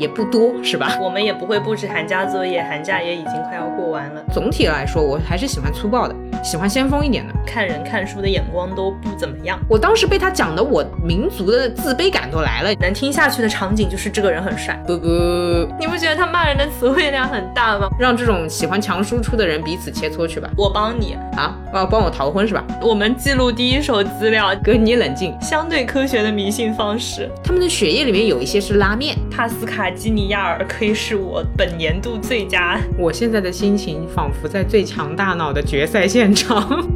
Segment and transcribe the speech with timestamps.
[0.00, 0.96] 也不多，是吧？
[0.98, 4.24] 我们也不会布置寒假作业，寒假也已经快要过完了。
[4.32, 7.34] 总体来说，我还是喜欢粗暴的，喜欢先锋一点的。
[7.46, 9.58] 看人看书的眼光都不怎么样。
[9.68, 12.74] 我当时被他讲的，我民族的自卑感都来了。
[12.80, 14.80] 能听下去的场景就是这个人很帅。
[14.86, 15.06] 不不，
[15.78, 17.88] 你不觉得他骂人的词汇量很大吗？
[17.98, 20.48] 让这种喜欢强输出的人彼此切磋去吧。
[20.56, 22.64] 我帮你啊，要帮我逃婚是吧？
[22.80, 25.36] 我们记录第一手资料，哥你冷静。
[25.40, 29.16] 相对科学的迷信方式，他们的血液里面有一些是拉面。
[29.30, 32.78] 帕斯卡基尼亚尔可以是我本年度最佳。
[32.98, 36.86] 我现在的心情仿佛在最强大脑的决赛现场。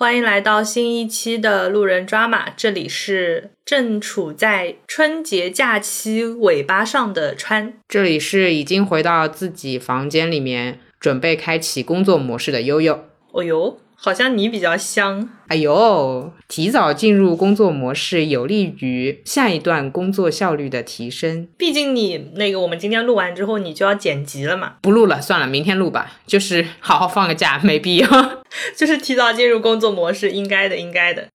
[0.00, 13.06] 欢迎来到新一期的路人抓马，这里是正处在春节假期尾巴上的川，这里是已经回到自己房间里面准备开启工作模式的悠悠。
[13.32, 13.80] 哦呦。
[14.00, 21.48] 好像你比较香，哎呦，提早进入工作模式有利于下一段工作效率的提升。
[21.58, 24.74] 毕竟你那个，我们今天录完之后，你就要剪辑了嘛。
[24.80, 26.12] 不录了，算了，明天录吧。
[26.28, 28.08] 就是好好放个假，没必要。
[28.76, 31.26] 就是提早进入工作模式，应该的，应该的。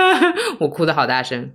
[0.60, 1.50] 我哭的好大声。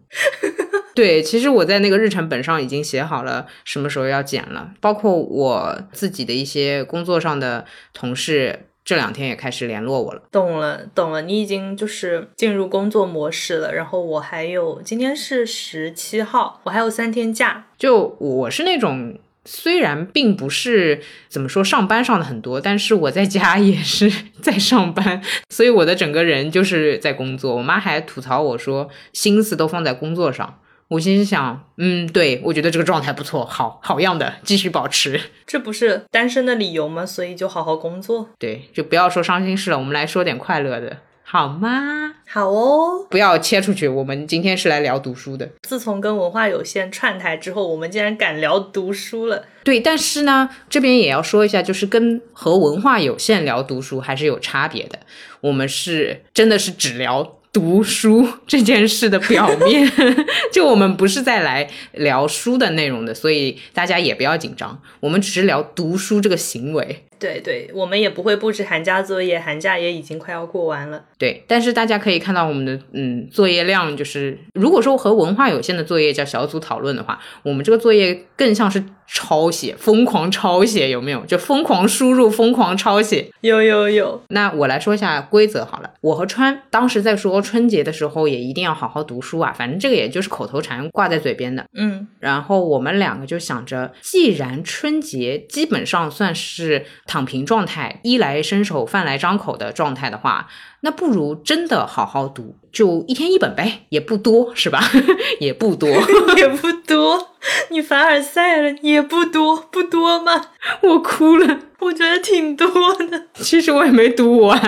[0.93, 8.67] 对，其实我在那个日程本上已经写好了什么时候要剪了，包括我自己的一些工作上的同事。
[8.91, 13.73] 这两天也开始联络我了，懂了，懂了，你已经就是进入工作模式了。
[13.73, 17.67] 然后我还有，今天是十七号，我还有三天假。
[17.77, 24.11] 就我是那种，虽然并不是怎么说上班上的很多，但是我在家也是
[24.43, 27.55] 在上班，所以我的整个人就是在工作。
[27.55, 30.57] 我妈还吐槽我说，心思都放在工作上。
[30.91, 35.21] 我心想，嗯，对，我觉得这个状态不错，好好样的，继续保持。
[35.47, 37.05] 这不是单身的理由吗？
[37.05, 38.27] 所以就好好工作。
[38.37, 42.15] 对，就不要说伤心事了，我们来说点快乐的，好吗？
[42.27, 43.87] 好哦，不要切出去。
[43.87, 45.49] 我们今天是来聊读书的。
[45.61, 49.45] 自从跟文化有限串台之后，我们竟然敢聊读书了。
[49.63, 54.99] 对，但是呢，这边也要说一下，就是跟和文化有限聊读书还是有差别的。
[55.39, 57.37] 我们是真的是只聊。
[57.53, 59.91] 读书这件事的表面，
[60.53, 67.05] 就我们不是在来聊书的内容的，所以大家也不要紧张，我们只是聊读书这个行为。
[67.19, 71.03] 对对，我们也不会布置寒假作业，寒假也已经快要过完了。
[71.19, 81.25] 对，但是大家可以看到我们的嗯作业量，就是如果说和文化有限的作业叫小组讨论的话，我们这个作业更像是抄写，疯狂抄写，有没有？
[81.25, 83.29] 就疯狂输入，疯狂抄写。
[83.41, 84.23] 有有有。
[84.29, 85.89] 那我来说一下规则好了。
[86.01, 91.65] 我和川当时在说春节的时候也一定要好好读书啊，反正这个也就是口头禅挂在嘴边的。
[91.73, 92.07] 嗯。
[92.19, 96.85] 然后我们两个就想着，既然春节基本上算是。
[97.05, 100.47] 躺平状态，衣来伸手，饭来张口的状态的话，
[100.81, 104.81] 那不如真的好好读，就一天一本呗，也不多，是吧？
[105.39, 105.89] 也不多，
[106.37, 107.29] 也不多。
[107.69, 110.49] 你凡尔赛了，也不多，不多吗？
[110.81, 113.27] 我哭了，我觉得挺多的。
[113.41, 114.59] 其实我也没读完，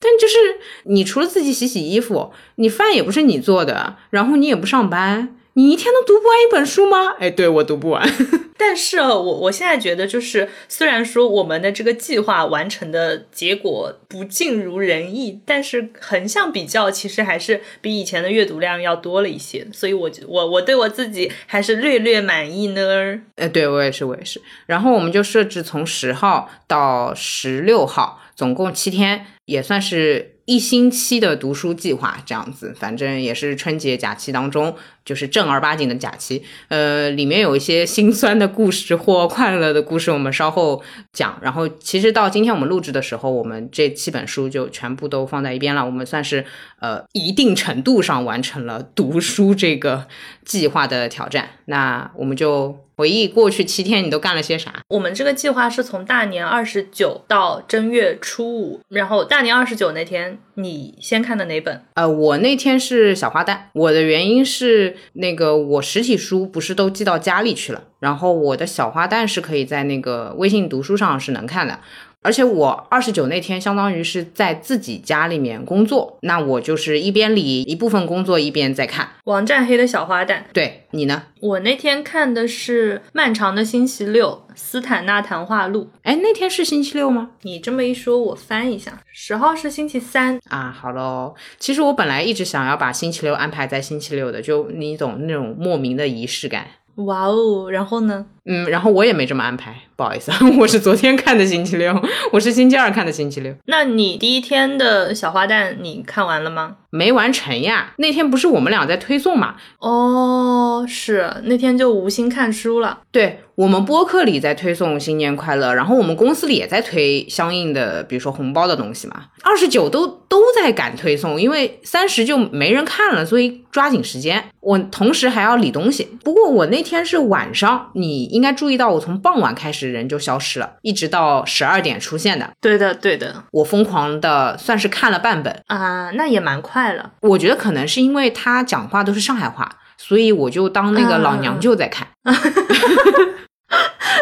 [0.00, 0.36] 但就是
[0.84, 5.36] 你除了自己洗洗衣服，你饭也不是你做的，然后你也不上班。
[5.54, 7.14] 你一天都读不完一本书吗？
[7.20, 8.08] 哎，对我读不完。
[8.56, 19.66] 但是啊，我我现在觉得，就是虽然说我们的这个计划完成的结果不尽如人意，但是横向比较，其实还是比以前的阅读量要多了一些。
[19.72, 23.20] 所以，我我我对我自己还是略略满意呢。
[23.36, 24.40] 哎，对我也是，我也是。
[24.66, 30.33] 然后我们就设置从十号到十六号，总共七天，也算是。
[30.46, 34.74] 一星期的读书计划，这样子，反正也是春节假期当中，
[35.04, 36.42] 就是正儿八经的假期。
[36.68, 40.82] 呃，里面有一些心酸的故事或快乐的故事，我们稍后
[41.12, 41.38] 讲。
[41.40, 45.84] 然后，其实到今天我们录制的时候，我们这七本书就全部都放在一边了。
[45.84, 46.44] 我们算是
[46.80, 50.06] 呃一定程度上完成了读书这个
[50.44, 51.48] 计划的挑战。
[51.64, 52.83] 那我们就。
[52.96, 54.82] 回忆过去七天你都干了些啥？
[54.88, 61.84] 我们这个计划是从大年二十九到正月初五，然后大年二十九那天你先看的哪本？
[61.94, 63.58] 呃，我那天是小花旦。
[63.72, 71.80] 我的原因是那个我实体书不是都寄到家里去了，然后我的小花旦是可以在那个微信读书上是能看的。
[72.24, 80.38] 而且我二十九那天相当于是在自己家里面工作，那我就是一边理一部分工作一边在看王占黑的小花旦。
[80.54, 81.24] 对你呢？
[81.40, 85.90] 我那天看的是漫长的星期六斯坦纳谈话录。
[86.02, 87.32] 哎，那天是星期六吗？
[87.42, 90.74] 你这么一说，我翻一下，十号是星期三啊。
[90.74, 96.66] 好喽，其实我本来一直想要把星期六安排在星期六的，就你懂那种莫名的仪式感。
[96.94, 98.24] 哇哦，然后呢？
[98.46, 100.30] 嗯，然后我也没这么安排，不好意思，
[100.60, 101.94] 我是昨天看的星期六，
[102.32, 106.76] 我是星期二看的星期六，那你第一天的小花旦你看完了吗？
[106.90, 107.92] 没完成呀。
[107.96, 109.56] 那天不是我们俩在推送嘛？
[109.80, 113.00] 哦，是那天就无心看书了。
[113.10, 119.24] 对我们播客里在推送新年快乐，然后我们公司里也在推相应的，比如说红包的东西嘛。
[119.42, 124.44] 二十九都都在赶推送，因为三十就没人看了，所以抓紧时间。
[124.60, 126.08] 我同时还要理东西。
[126.22, 132.50] 不过我那天是晚上，你应该注意到，我从傍晚开始人就消失了，一直到十二点出现的。
[132.60, 133.44] 对的，对的。
[133.52, 137.12] 我疯狂的算是看了半本啊，那也蛮快了。
[137.20, 142.08] 我觉得可能是因为他讲话都是上海话，所以我就当那个老娘舅在看。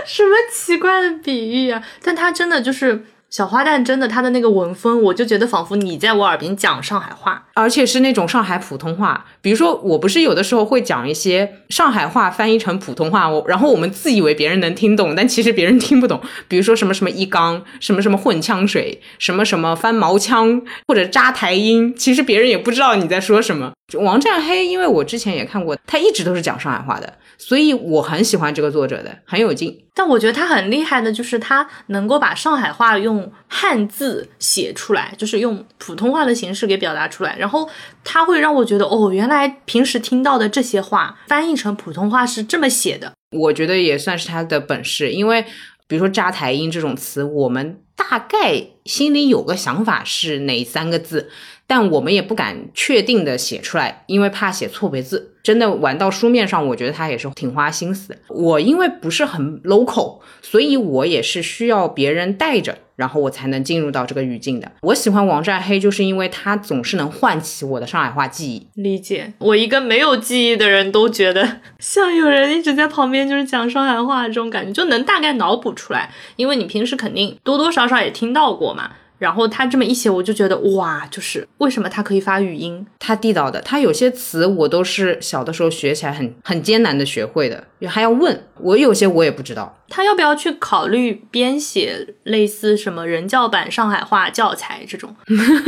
[0.05, 1.83] 什么奇怪的比喻啊！
[2.03, 3.07] 但他真的就是。
[3.33, 9.25] 小花旦真的，他的那个文风，我就觉得仿佛你在我耳边讲上海话，而且是那种上海普通话。
[9.41, 16.21] 比如说，我不是有的时候会讲一些上海话翻译成普通话，我然后我们自以为别人能听懂，但其实别人听不懂。
[16.47, 23.73] 比如说什么什么一缸，什么什么混枪水，什么什么翻毛腔或者扎台音，其实别人也不知道你在说什么。
[23.95, 27.15] 王占黑，因为我之前也看过，他一直都是讲上海话的，
[27.45, 29.77] 所以我很喜欢这个作者的，很有劲。
[29.95, 37.69] 但我觉得他很厉害的，就是他能够把上海话用汉字写出来，就是用普通话的形式给表达出来，然后
[38.05, 43.13] 他会让我觉得，哦，原来平时听到的这些话翻译成普通话是这么写的。
[43.37, 45.45] 我觉得也算是他的本事，因为
[45.89, 51.29] 比如说扎台音这种词，我们大概心里有个想法是哪三个字。
[51.75, 55.31] 但我们也不敢确定的写出来，因为怕写错别字。
[55.43, 58.15] 真的玩到书面上，我觉得他也是挺花心思。
[58.29, 64.71] 我因为不是很 local，所以我也是需要别人带着，然后我才能进入到这个语境的。
[64.83, 68.67] 我喜欢王占黑，就是因为他总是能唤起我的上海话记忆。
[68.75, 78.91] 理解，我一个没有记忆的人都觉得 像有人一直在旁边就是讲上海话这种感觉，就能大概脑补出来，因为你平时肯定多多少少也听到过嘛。
[79.23, 89.79] 然后他这么一写，我就觉得哇，就是为什么他可以发语音，他地道的，他有些词我都是小的时候学起来很很艰难的学会的，还要问我有些我也不知道。
[89.95, 95.15] 他要不要去考虑编写类似什么人教版上海话教材这种？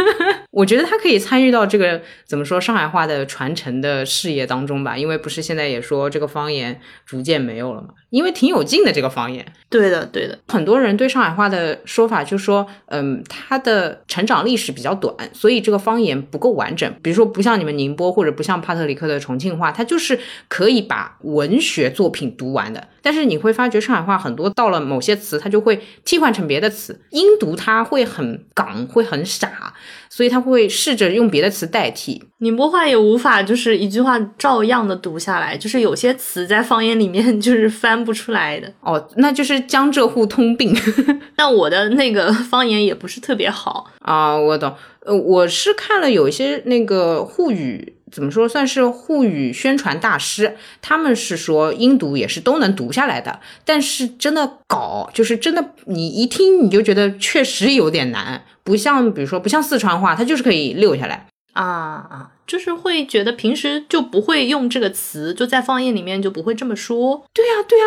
[0.51, 9.45] 我觉得他可以参与到这个怎么说上海话的传承的事业当中吧，因为不是现在也说这个方言逐渐没有了嘛，因为挺有劲的这个方言。
[9.69, 16.91] 对的，对的，很多人对上海话的说法就说，嗯，它的成长历史比较短，所以这个方言不够完整。
[17.03, 20.19] 比如说不像你们宁波或者不像帕特里克的重庆话，它就是
[20.49, 22.89] 可以把文学作品读完的。
[23.05, 29.75] 但是你会发觉上海话很多到了某些词，它就会替换成别的词，音读它会很港，会很傻，
[30.09, 32.25] 所以它会试着用别的词代替。
[32.39, 38.73] 宁波话也无法就是一句话照样的读下来，就是有些词在方言里面就是翻不出来的。
[38.81, 40.75] 哦，那就是江浙沪通病。
[41.37, 44.75] 但我的那个方言也不是特别好啊，我懂。
[45.01, 47.93] 呃，我是看了有一些那个沪语。
[48.15, 50.57] 怎么说算是沪语宣传大师？
[50.81, 67.25] 他们是说音读也是都能读下来的，但是真的搞就是真的，你一听你就觉得确实有点难，不像比如说不像四川话，它就是可以溜下来啊啊，就是会觉得平时就不会用这个词，就在方言里面就不会这么说。
[67.35, 67.85] 对呀对呀。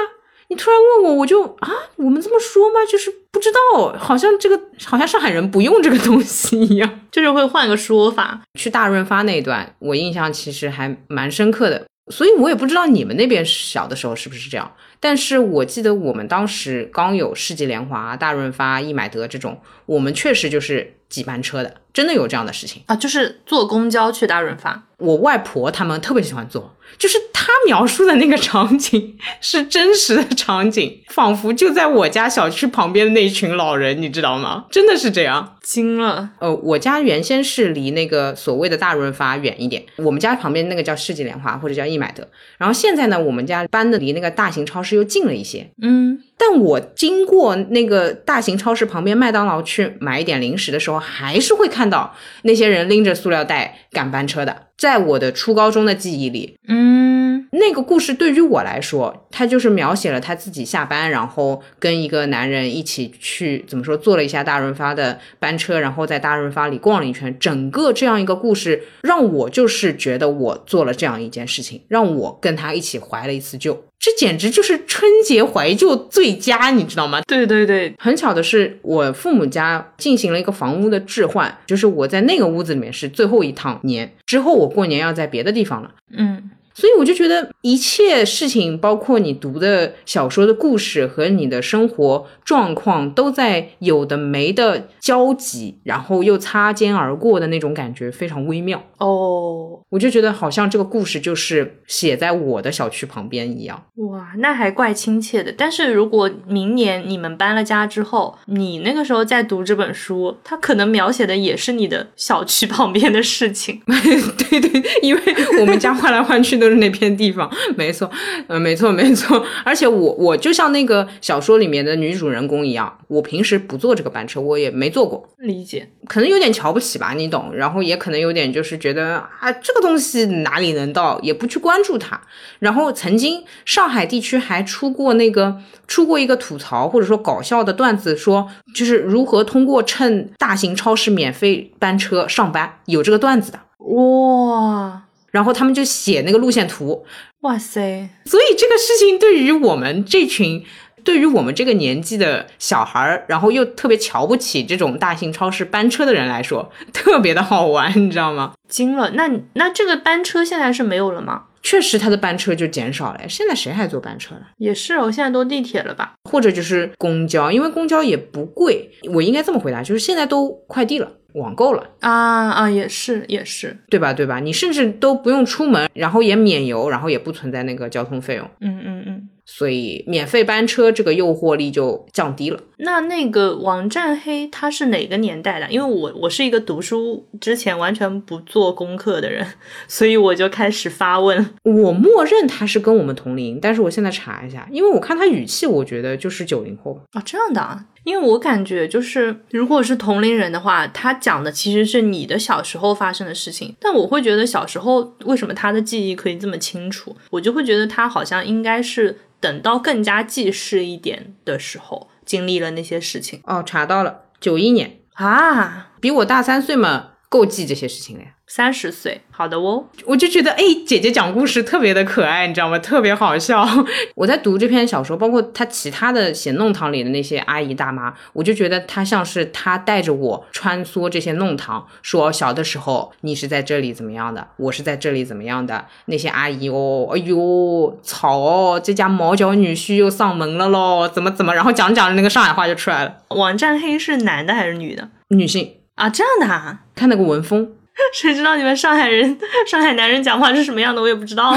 [0.49, 2.75] 你突然问我，我就啊，我们这么说吗？
[2.89, 8.41] 就是不知道，好像这个好像上海人不用这个东西一样， 就是会换个说法。
[8.55, 14.71] 去大润发那一段，我印象其实还蛮深刻的，所以我也不知道你们那边小的时候是不是这样。
[14.99, 24.85] 但是我记得我们当时刚有世纪联华、大润发、易买得这种，我们确实就是挤班车的，真的有这样的事情啊，就是坐公交去大润发。
[24.97, 26.73] 我外婆他们特别喜欢坐。
[26.97, 34.65] 就是他描述的那个场景是真实的场景，仿佛就在我家小区旁边的那群老人，你知道吗？
[34.71, 36.31] 真的是这样，惊了。
[36.39, 42.27] 呃，我家原先是离那个所谓的大润发远一点，我们家旁边那个叫世纪莲华或者叫易买得，
[42.57, 45.69] 然后现在呢，我们家搬的离那个大型超市又近了一些。
[45.81, 54.66] 嗯，但我经过那个大型超市旁边麦当劳去买一点零食的时候，还是会看到那些人拎着塑料袋赶班车的。
[54.77, 57.06] 在我的初高中的记忆里，嗯，
[57.51, 67.35] 那个故事对于我来说，他就是描写了他自己下班，然后跟一个男人一起去怎么说，坐了一下大润发的班车，然后在大润发里逛了一圈。
[67.39, 73.83] 整个这样一个故事，让我就是觉得我做了这样一件事情，让我跟他一起怀了一次旧。
[73.99, 77.21] 这简直就是春节怀旧最佳，你知道吗？
[77.25, 85.91] 对对对，很巧的是，我父母家进行了一个房屋的置换，就是我在那个屋子里面是最后一趟年，之后我过年要在别的地方了。
[86.11, 86.51] 嗯。
[86.77, 98.83] 所以我就觉得一切事情，包括你读的小说的故事和你的生活状况，都在有的没的交集，然后又擦肩而过的那种感觉，非常微妙。
[98.99, 103.83] 哦，我就觉得好像这个故事就是写在我的小区旁边一样。
[103.95, 105.51] 哇，那还怪亲切的。
[105.57, 113.81] 但是如果明年你们搬了家之后，你那个时候再读这本书，它可能描写的也是你的小区旁边的事情。
[113.87, 115.21] 对对，因为
[115.59, 118.11] 我们家换来换去都是那片地方， 没错，
[118.47, 119.41] 呃，没错没错。
[119.63, 125.89] 而且我我就像那个小说里面的女主人公一样，我平时不坐这个班车，我也没坐过，理解。
[126.07, 127.55] 可能有点瞧不起吧，你懂。
[127.55, 132.19] 然后也可能有点就是觉得啊，这个东西哪里能到，也不去关注它。
[132.59, 135.55] 然后曾经上海地区还出过那个
[135.87, 143.59] 出过一个吐槽或者说搞笑的段子，说就是如何通过乘大型超市免费班车上班，有这个段子的。
[143.95, 147.05] 哇然后他们就写那个路线图，
[147.41, 150.63] 哇塞，所以这个事情对于我们这群，
[151.03, 158.53] 对于我们这个年纪的小孩儿，然后又特别瞧不起这种大型超市班车的人来说，特别的好玩，你知道吗？
[158.67, 159.11] 惊了。
[159.11, 161.43] 那那这个班车现在是没有了吗？
[161.63, 163.19] 确实，他的班车就减少了。
[163.27, 164.41] 现在谁还坐班车了？
[164.57, 166.13] 也是哦，现在都地铁了吧？
[166.23, 168.89] 或者就是公交，因为公交也不贵。
[169.13, 174.13] 我应该这么回答，就是现在都快递了，网购了，啊啊，也是也是，对吧？
[174.13, 174.39] 对吧？
[174.39, 179.29] 你甚至都不用出门，然后也免邮，然后也不存在那个交通费用，嗯嗯嗯。
[179.49, 182.59] 所以免费班车这个诱惑力就降低了。
[182.79, 185.71] 那那个网站黑它是哪个年代的？
[185.71, 189.47] 因为我我是一个读书之前完全不做功课的人，
[189.87, 191.49] 所以我就开始发问。
[191.63, 196.99] 我默认他是跟我们同龄，但是我现在查一下，因为我看他语气，我觉得就是九零后。
[197.13, 213.41] 啊，这样的啊，因为我感觉就是，如果是同龄人的话，他讲的其实是你的小时候发生的事情，但我会觉得小时候为什么他的记忆可以这么清楚，我就会觉得他好像应该是等到更加记事一点的时候经历了那些事情。
[213.43, 215.89] 哦，查到了，九一年，啊。
[215.99, 218.29] 比我大三岁嘛，够记这些事情了呀。
[218.49, 222.79] 三十岁，好的哦，我就觉得，哎，姐姐讲故事特别的可爱，你知道吗？
[222.79, 223.67] 特别好笑。
[224.15, 235.85] 我在读这篇小说，包括他其他的写弄堂里的那些阿姨大妈，我就觉得她像是她带着我穿梭这些弄堂，说小的时候你是在这里怎么样的，我是在这里怎么样的。
[236.05, 243.17] 那些阿姨哦，哎呦，操哦，这家毛脚女婿又上门了喽，怎么怎么，然后讲着讲着那个上海话就出来了。
[243.31, 246.09] 网站黑是男的还是女的女性啊？
[246.09, 246.79] 这样的啊？
[246.95, 247.73] 看那个文风，
[248.13, 249.37] 谁知道你们上海人、
[249.67, 251.01] 上海男人讲话是什么样的？
[251.01, 251.53] 我也不知道，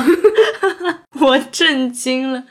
[1.21, 2.43] 我震惊了。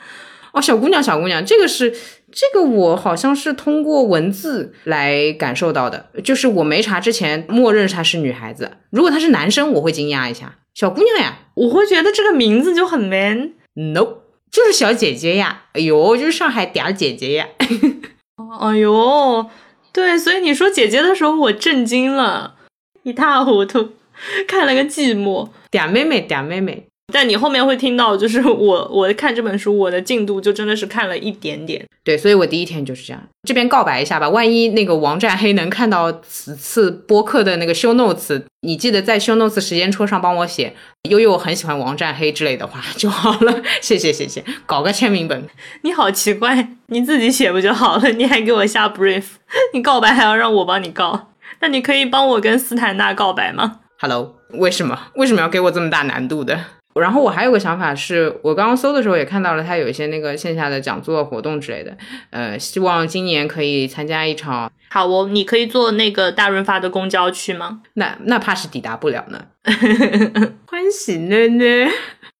[0.52, 1.90] 哦，小姑娘，小姑娘，这个是
[2.32, 8.78] 这个，我好像是通过文字来感受到的，就是我没查之前，默认她是女孩子。
[8.90, 13.52] 如果她是男生，我会惊讶一下，小姑娘呀我会觉得这个名字就很 man。
[13.74, 14.04] ，no，
[14.50, 17.46] 就是小姐姐呀，哎呦，就是上海嗲姐姐呀。
[18.60, 19.46] 哎呦，
[19.92, 22.54] 对，所以你说姐姐的时候，我震惊了，
[23.02, 23.92] 一塌糊涂，
[24.46, 25.48] 看了个寂寞。
[25.70, 31.84] 嗲妹妹，嗲妹妹，但你后面会听到，就是 我我看这本书，我的进度就真的是看了一点点。
[32.02, 33.22] 对，所以我第一天就是这样。
[33.46, 40.74] 这边告白一下吧，万一那个王占黑能看到此次播客的那个 show notes，你记得在 show notes 时间戳上帮我写
[41.08, 43.62] “悠悠很喜欢王占黑”之类的话 就好了。
[43.80, 45.46] 谢谢谢谢，搞个签名本。
[45.82, 48.10] 你好奇怪，你自己写不就好了？
[48.10, 49.24] 你还给我下 brief，
[49.74, 51.28] 你告白还要让我帮你告？
[51.60, 56.58] 那你可以帮我跟斯坦纳告白吗？Hello，为什么为什么要给我这么大难度的？
[56.98, 61.96] 然后我还有个想法是，我刚刚搜的时候也看到了，他有一些那个线下的讲座活动之类的，
[62.30, 67.82] 呃，希望今年可以参加一场，好哦，你可以坐那个大润发的公交去吗？
[67.94, 69.44] 那那怕是抵达不了呢。
[70.66, 71.88] 欢喜呢呢，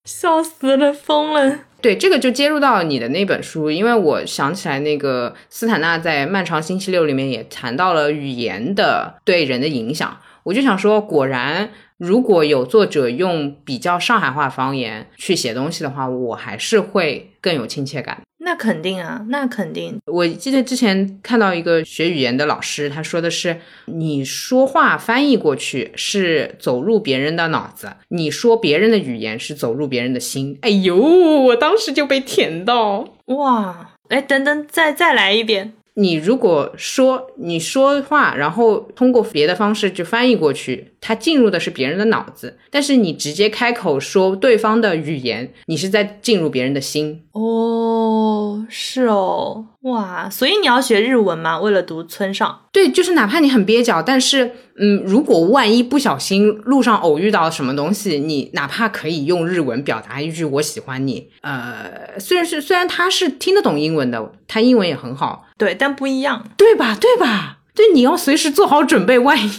[0.04, 1.60] 笑死了，疯了。
[1.80, 11.70] 对，这个就接入到你的那本书，因为我想起来那个斯坦纳在《漫长星期六》里面也谈到了语言的对人的影响，我就想说，果然。
[12.00, 18.22] 如果有作者用比较上海话方言去写东西的话，我还是会更有亲切感。
[18.42, 19.98] 那肯定啊，那肯定。
[20.06, 30.58] 我记得之前看到一个学语言的老师，他说的是，你说话翻译过去是走入别人的脑子，你说别人的语言是走入别人的心。
[30.62, 33.90] 哎呦，我当时就被甜到哇！
[34.08, 35.74] 哎，等等，再再来一遍。
[36.00, 47.22] 你如果说你说话，然后通过别的方式去翻译过去，它进入的是别人的脑子，但是你直接开口说对方的语言，你是在进入别人的心。
[47.40, 51.58] 哦哦，是哦，哇，所以你要学日文吗？
[51.60, 52.60] 为了读村上？
[52.72, 66.96] 对，就是哪怕你很蹩脚，但是，嗯，如果万一不小心路上偶遇到什么东西，你哪怕可以用日文表达一句“我喜欢你”，呃，虽然是虽然他是听得懂英文的，他英文也很好，对，但不一样，对吧？
[67.00, 67.58] 对吧？
[67.74, 69.50] 对，你要随时做好准备，万一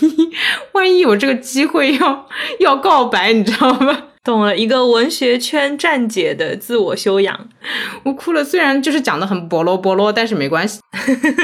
[0.74, 2.28] 万一有这个机会要
[2.60, 4.04] 要告白，你知道吗？
[4.24, 7.50] 懂了，一个文学圈站姐的自我修养，
[8.06, 8.44] 我哭了。
[8.44, 10.80] 虽然就是讲的很菠萝菠萝，但是没关系。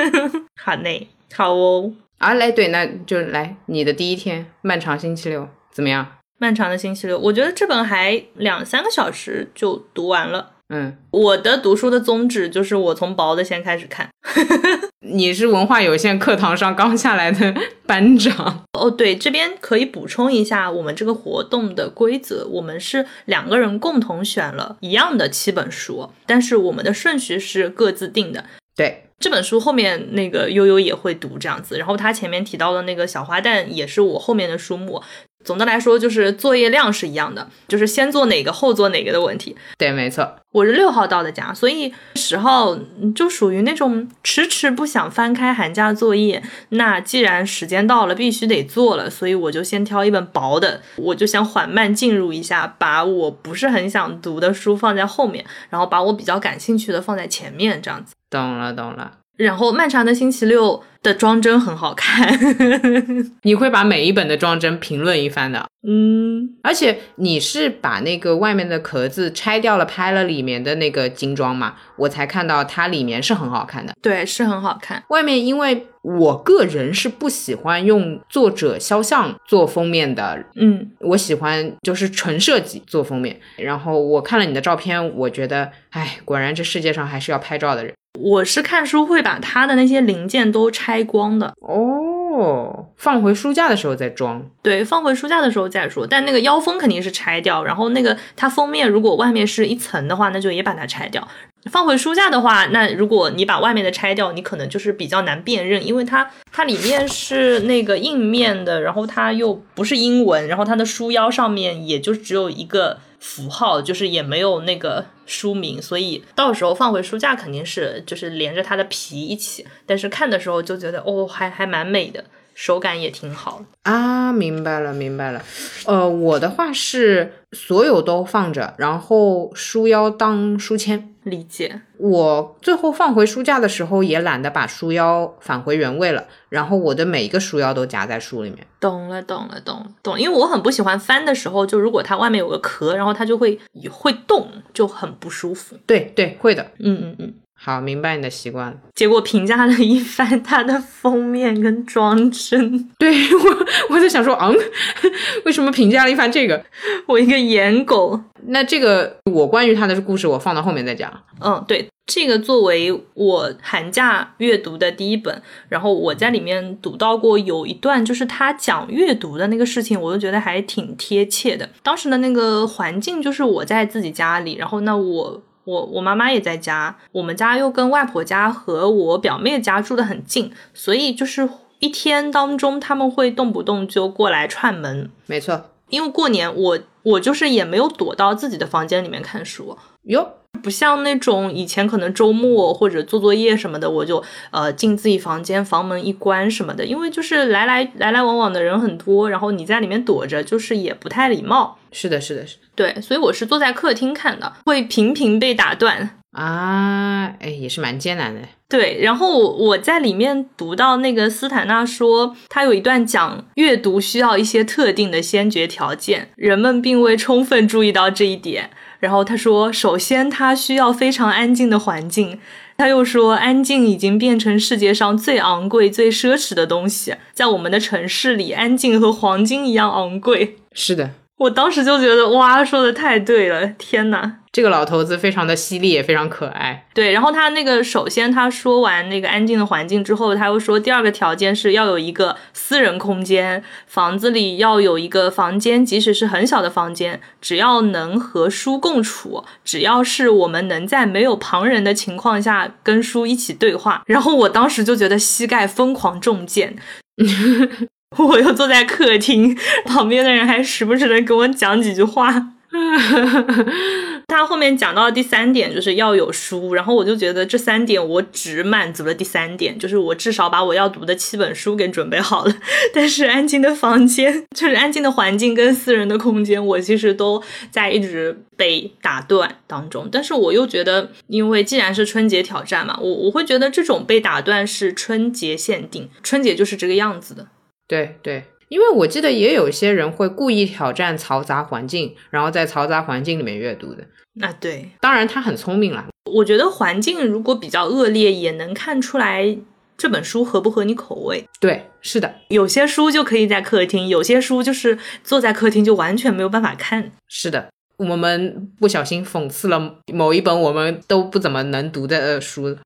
[0.63, 1.91] 好嘞，好哦。
[2.19, 6.07] 啊，来，对，那就来你的第一天，漫长星期六怎么样？
[6.39, 10.51] 漫长的星期六，我觉得这本还两三个小时就读完了。
[10.69, 14.09] 嗯，我的读书的宗旨就是我从薄的先开始看。
[14.99, 17.55] 你是文化有限课堂上刚下来的
[17.85, 18.91] 班长哦。
[18.91, 28.43] 对，这边可以补充一下我们这个活动的规则：我们是两个人共同选了一样的七本书，但是我们的顺序是各自定的。
[28.75, 35.01] 对，这本书后面那个悠悠也会读这样子，然后他前面提到的那个小花旦也是我后面的书目。
[35.43, 39.55] 总的来说，就是作业量是一样的，就是先做哪个后做哪个的问题。
[39.77, 40.35] 对，没错。
[40.51, 42.77] 我是六号到的家，所以十号
[43.15, 46.43] 就属于那种迟迟不想翻开寒假作业。
[46.69, 58.13] 那既然时间到了，必须得做了，所以我就先挑一本薄的，我就想缓慢进入一下，把我不是很想读的书放在后面，然后把我比较感兴趣的放在前面，这样子。
[58.29, 59.06] 懂了，懂了。
[59.37, 62.37] 然后漫长的星期六的装帧很好看，
[63.43, 75.03] 你会把每一本的装帧评论一番的，嗯，而且你是把那个外面的壳子拆掉了，拍了里面的那个精装嘛，我才看到它里面是很好看的，对，是很好看。
[75.09, 83.39] 外面因为我个人是不喜欢用作者肖像做封面的，嗯，我喜欢就是纯设计做封面。
[83.57, 87.93] 然后我看了你的照片，我觉得，哎，果然这世界上还是要拍照的人。
[88.19, 94.43] 我是看书会把它的那些零件都拆光的哦，放回书架的时候再装。
[94.61, 96.05] 对，放回书架的时候再说。
[96.05, 101.27] 但那个腰封肯定是拆掉，然后那个它封面如果外面是一层的话，那就也把它拆掉。
[101.71, 112.97] 放回书架的话，那如果你把外面的拆掉，你可能就是比较难辨认，因为它它里面是那个硬面的，然后它又不是英文，然后它的书腰上面也就只有一个。
[113.19, 119.65] 符号就是也没有那个书名，所以到时候放回书架肯定是就是连着它的皮一起。
[119.85, 124.31] 但是看的时候就觉得哦，还还蛮美的，手感也挺好啊。
[124.31, 125.43] 明白了，明白了。
[125.85, 131.13] 呃，我的话是所有都放着，然后书腰当书签。
[131.29, 131.81] 理解。
[131.97, 138.65] 我最后放回书架的时候也懒得把书腰返回原位了，然后我的每一个书腰都夹在书里面。
[138.79, 140.19] 懂了，懂了，懂了，懂。
[140.19, 143.59] 因为我很不喜欢翻的时候，就如果它外面有个壳，然后它就会
[143.91, 145.75] 会动，就很不舒服。
[145.85, 146.63] 对对，会的。
[146.79, 147.33] 嗯嗯嗯。
[147.59, 148.77] 好，明白你的习惯了。
[148.93, 154.55] 结果评价了一番它的封面跟装帧，对我我在想说，嗯，
[155.43, 156.63] 为什么评价了一番这个？
[157.07, 158.21] 我一个颜狗。
[158.49, 161.11] 那这个我关于他的故事，我放到后面再讲。
[161.41, 171.67] 嗯，对，这个作为我寒假阅读的第一本，然后我在里面读到过有一段，就是他讲阅读的那个事情，我就觉得还挺贴切的。
[171.83, 175.41] 当时的那个环境就是我在自己家里，然后那我。
[175.67, 181.49] 我我妈妈也在家，我们家又跟外婆家和我表妹家住的很近，所以就是
[181.79, 185.09] 一天当中他们会动不动就过来串门。
[185.25, 190.36] 没错，因为过年我我就是也没有躲到自己的房间里面看书哟。
[190.57, 201.77] 不像那种以前可能周末或者做作业什么的，我就呃进自己房间，房门一关什么的，因为就是来来来来往往的人很多，然后你在里面躲着，就是也不太礼貌。
[201.91, 202.57] 是的，是的，是。
[202.75, 208.41] 对，所以我是坐在客厅看的，会频频被打断啊，哎，也是蛮艰难的。
[208.69, 218.69] 对，然后我在里面读到那个斯坦纳说，他有一段讲阅读需要一些特定的先决条件，人们并未充分注意到这一点。
[218.99, 222.39] 然后他说，首先他需要非常安静的环境。
[222.77, 227.15] 他又说，安静已经变成世界上最昂贵、最奢侈的东西。
[227.33, 230.57] 在我们的城市里，安静和黄金一样昂贵。
[230.73, 231.11] 是的。
[231.37, 233.67] 我当时就觉得哇，说的太对了！
[233.77, 236.87] 天呐，这个老头子非常的犀利，也非常可爱。
[236.95, 254.01] 对，然后他那个首先他说完那个安静的环境之后，他又说第二个条件是要有一个私人空间，房子里要有一个房间，即使是很小的房间，只要能和书共处，只要是我们能在没有旁人的情况下跟书一起对话。
[254.07, 256.75] 然后我当时就觉得膝盖疯狂中箭。
[258.15, 262.53] 我又坐在客厅， 旁边的人还时不时的跟我讲几句话。
[264.27, 272.53] 他后面讲到第三点就是要有书，然后我就觉得这三点我只满足了第三点，就是我至少把我要读的七本书给准备好了。
[272.93, 277.41] 但是安静的房间，就是安静的环境跟私人的空间，我其实都
[277.71, 280.09] 在一直被打断当中。
[280.11, 287.47] 但是我又觉得，因为既然是春节挑战嘛，我我会觉得这种被打断是春节限定，春节就是这个样子的。
[287.87, 288.43] 对对。
[288.69, 294.03] 因为我记得也有些人会故意挑战嘈杂环境，然后在嘈杂环境里面阅读的。
[294.41, 296.05] 啊，对，当然他很聪明了。
[296.29, 299.57] 我觉得环境如果比较恶劣，也能看出来
[299.97, 301.45] 这本书合不合你口味。
[301.61, 307.13] 对，是的，有些书就可以在客厅，有些书就是坐在客厅就完全没有办法看。
[307.29, 312.77] 是的，我们不小心讽刺了某一本我们都不怎么能读的书。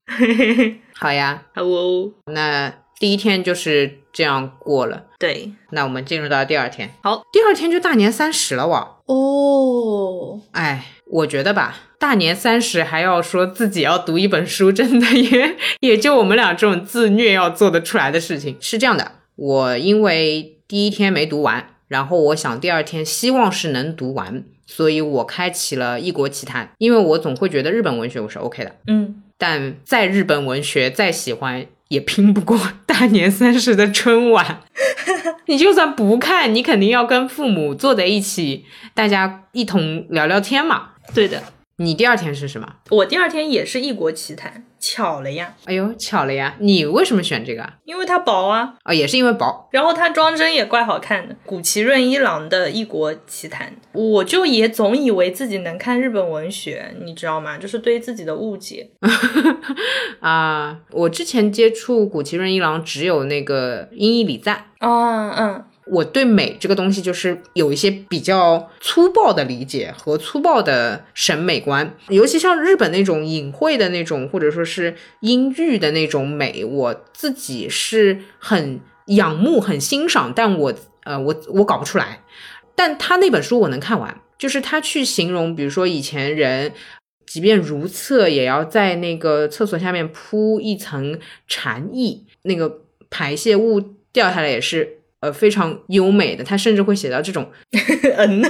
[0.93, 5.05] 好呀，好哦，那第一天就是这样过了。
[5.17, 6.93] 对，那我们进入到第二天。
[7.01, 8.97] 好，第二天就大年三十了哇！
[9.07, 18.55] 哦，哎，我觉得吧，大年三十还要说自己要读一本书，真的也 也就我们俩这种自虐要做得出来的事情。
[18.61, 26.69] 是这样的，我因为第一天没读完，然后我想第二天希望是能读完，所以我开启了异国奇谈。
[26.77, 31.65] 因为我总会觉得日本文学我是 OK 的，嗯，但在日本文学再喜欢。
[31.91, 34.61] 也拼不过大年三十的春晚，
[35.47, 40.91] 你就算不看，你肯定要跟父母坐在一起，大家一同聊聊天嘛。
[41.13, 41.43] 对的。
[41.75, 42.75] 你第二天是什么？
[42.91, 45.53] 我第二天也是异国奇谭，巧了呀！
[45.65, 46.55] 哎呦，巧了呀！
[46.59, 47.63] 你为什么选这个？
[47.85, 48.73] 因为它薄啊！
[48.83, 49.69] 啊，也是因为薄。
[49.71, 53.73] 然后它装帧也怪好看的，古奇润一郎的异国奇谭。
[53.93, 57.57] 我就也总以为自己能看日本文学，你知道吗？
[57.59, 58.89] 就是对自己的误解。
[60.19, 64.65] 啊，我之前接触古奇润一郎只有那个英译礼赞。
[64.79, 65.63] 哦嗯。
[65.91, 80.73] 我对美这个东西就是有一些比较粗暴的理解和粗暴的审美观，尤其像日本那种隐晦的那种，或者说是阴郁的那种美，我自己是很仰慕、很欣赏，但我
[81.03, 82.21] 呃，我我搞不出来。
[82.73, 86.71] 但他那本书我能看完，就是他去形容，比如说以前人
[87.25, 93.81] 即便如厕，也要在那个厕所下面铺一层蝉翼，那个排泄物
[94.13, 95.00] 掉下来也是。
[95.21, 97.49] 呃，非常优美的，他甚至会写到这种，
[98.17, 98.43] 嗯，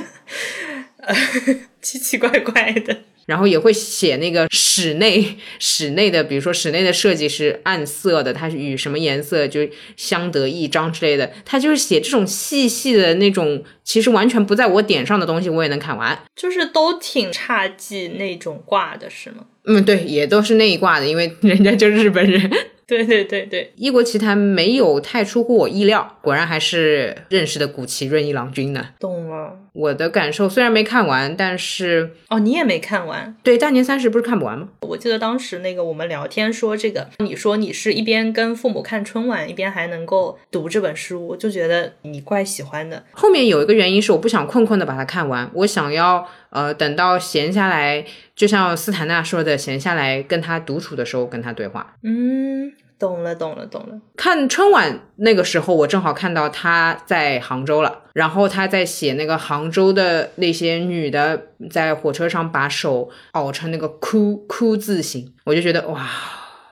[1.82, 19.46] 奇奇怪怪的， 然后也会写那个室内室内的，比如说室内的设计是暗色的，它是与什么颜色就相得益彰之类的，他就是写这种细细的那种，其实完全不在我点上的东西，我也能看完，就是都挺差劲那种挂的是吗？
[19.66, 22.50] 嗯，对，也都是那一挂的，因为人家就日本人。
[22.92, 28.86] 对对对对，异国奇谭没有太出乎我意料，果然还是认识的古奇润一郎君呢。
[29.00, 33.34] 懂了，我的感受虽然没看完，但是哦，你也没看完？
[33.44, 34.68] 对，大年三十不是看不完吗？
[34.82, 43.06] 我记得当时那个我们聊天说这个，你说你是一边跟父母看春晚，一边还能够读这本书，我就觉得你怪喜欢的。
[43.14, 48.04] 后面有一个原因是我不想困困的把它看完，我想要呃等到闲下来，
[48.36, 51.96] 就像斯坦纳说的，闲下来跟他独处的时候跟他对话。
[52.04, 52.74] 嗯。
[53.02, 54.00] 懂了，懂了，懂了。
[54.16, 66.08] 看春晚那个时候，我正好看到他在杭州了，然后他在写那个杭州的那些女的在火车上把手熬成那个哭哭字形，我就觉得哇，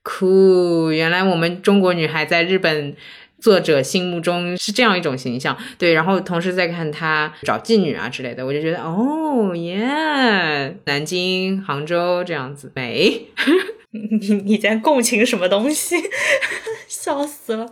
[0.04, 0.92] 哭！
[0.92, 2.96] 原来我们中国女孩在日本
[3.40, 5.58] 作者心目中是这样一种形象。
[5.80, 13.28] 对，然后同时在看他找妓女啊之类的，我就觉得哦耶，南京、杭州这样子美。
[14.22, 15.96] 你你在共情什么东西？
[16.88, 17.72] 笑死了！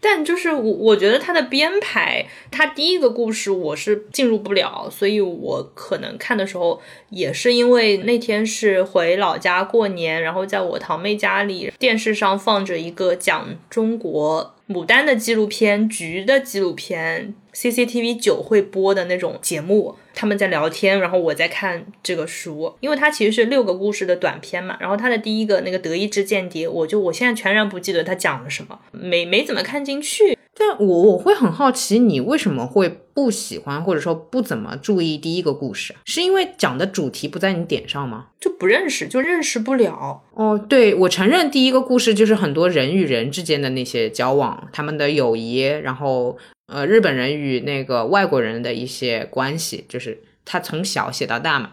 [0.00, 19.96] 但就是我我觉得他的编排，他第一个故事我是进入不了，所以我可能看的时候也是因为那天是回老家过年，然后在我堂妹家里，电视上放着一个讲中国牡丹的纪录片、菊的纪录片，CCTV 九会播的那种节目。
[20.16, 24.76] 他们在聊天，然后我在看这个书，因为它其实是六个故事的短片嘛。
[24.78, 30.38] 然后它的第一个那个德意志间谍，我就我现在全然不记得它讲了什么，没没怎么看进去。
[30.56, 35.94] 但我我会很好奇，你为什么会不喜欢或者说不怎么注意第一个故事？
[36.04, 38.26] 是因为讲的主题不在你点上吗？
[38.40, 40.22] 就不认识，就认识不了。
[40.34, 46.36] 哦，对，我承认第一个故事就是很多人与人之间的那些交往，他们的友谊，然后。
[46.66, 51.72] 呃，日本人与那个外国人的一些关系，就是他从小写到大嘛，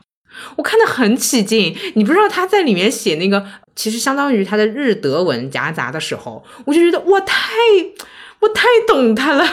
[0.58, 1.74] 我看得很起劲。
[1.96, 7.38] 你不知道他在里面写那个，其实相当于他的日德文夹杂的时候，我就觉得我太
[8.42, 9.46] 我太懂他了，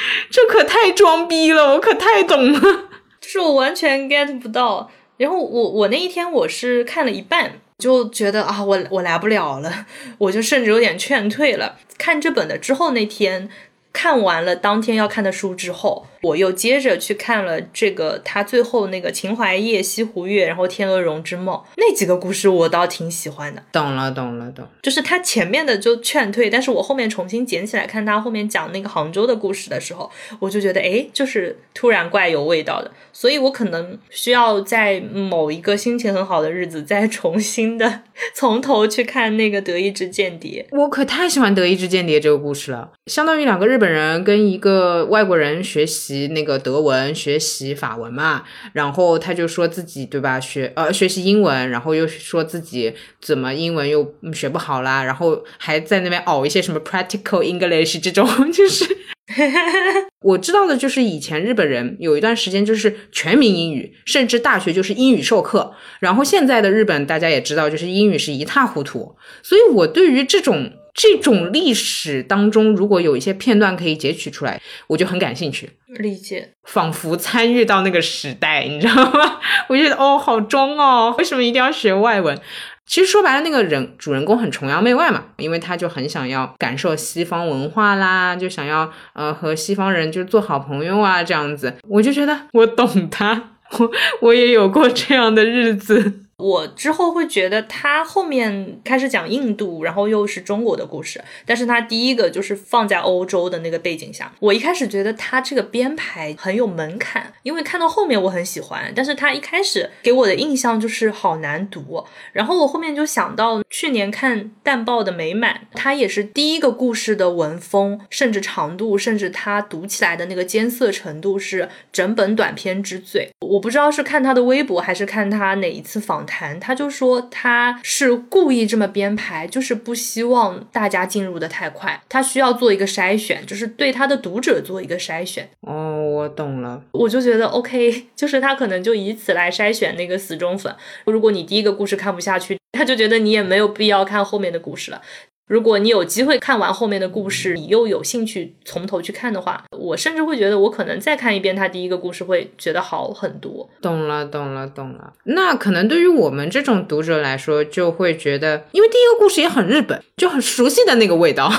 [0.30, 2.60] 这可太装逼了，我可太懂了。
[3.20, 4.90] 就是我完全 get 不到。
[5.16, 9.86] 然后我我那一天我是看了一半，就觉得啊，我我来不了了，
[10.18, 11.76] 我就甚至有点劝退了。
[11.98, 13.48] 看这本的之后那天。
[13.90, 23.62] 看完了当天要看的书之后，我又接着去看了这个他最后那个秦淮夜、西湖月，然后天鹅绒之梦那几个故事，我倒挺喜欢的。
[23.72, 24.66] 懂了，懂了，懂。
[24.82, 32.90] 就是他前面的就劝退，但是我后面重新捡起来看他后面讲那个杭州的故事的时候，我就觉得哎，就是突然怪有味道的。
[33.12, 38.02] 所以我可能需要在某一个心情很好的日子，再重新的
[38.34, 40.66] 从头去看那个《德意志间谍》。
[40.76, 48.44] 我可太喜欢《德意志间谍》这个故事了，相当于两个日本人跟一个外国人学习那个德文、学习法文嘛。
[48.72, 58.96] 然后他就说自己对吧，学呃学习英文，然后又说自己怎么英文又学不好啦，然后还在那边熬一些什么 practical English 这种， 就是。
[60.22, 65.74] 我知道的就是以前日本人有一段时间就是全民英语，甚至大学就是英语授课。
[66.00, 69.14] 然后现在的日本大家也知道，就是英语是一塌糊涂。
[69.42, 75.68] 所以我对于这种这种历史当中，如果有一些片段可以截取出来，我就很感兴趣。
[75.98, 79.38] 理解，仿佛参与到那个时代，你知道吗？
[79.68, 82.38] 我觉得哦，好装哦，为什么一定要学外文？
[82.86, 93.90] 其实说白了，那个人主人公很崇洋媚外嘛，因为他就很想要感受西方文化啦，就想要呃和西方人就做好朋友啊，这样子，我就觉得我懂他，我
[94.22, 96.24] 我也有过这样的日子。
[96.38, 104.32] 我之后会觉得他后面开始讲印度，然后又是中国的故事，但是他第一个就是放在欧洲的那个背景下。
[104.38, 112.04] 我一开始觉得他这个编排很有门槛，因为看到后面我很喜欢，但是他一开始给我的印象就是好难读。
[112.32, 123.28] 然后我后面就想到去年看淡报的美满，他也是第一个故事的文风，甚至长度，甚至他读起来的那个艰涩程度是整本短篇之最。
[123.40, 126.27] 我不知道是看他的微博还是看他哪一次访。
[126.28, 135.48] 谈，他就说他是故意这么编排，就是不希望大家进入的太快，他需要做一个筛选，就是对他的读者做一个筛选。
[135.62, 140.72] 哦，我懂了，我就觉得 OK， 就是他可能就以此来筛选那个死忠粉。
[141.06, 145.00] 如果你第一个故事看不下去，他就觉得你也没有必要看后面的故事了。
[145.48, 153.68] 如果你有机会看完后面的故事，你又有兴趣从头去看的话，我甚至会觉得我可能再看一遍他第一个故事会觉得好很多。
[153.80, 155.14] 懂了，懂了，懂了。
[155.24, 161.50] 那可能对于我们这种读者来说，就会觉得，因为第一个故事也很日本，就很熟悉的那个味道。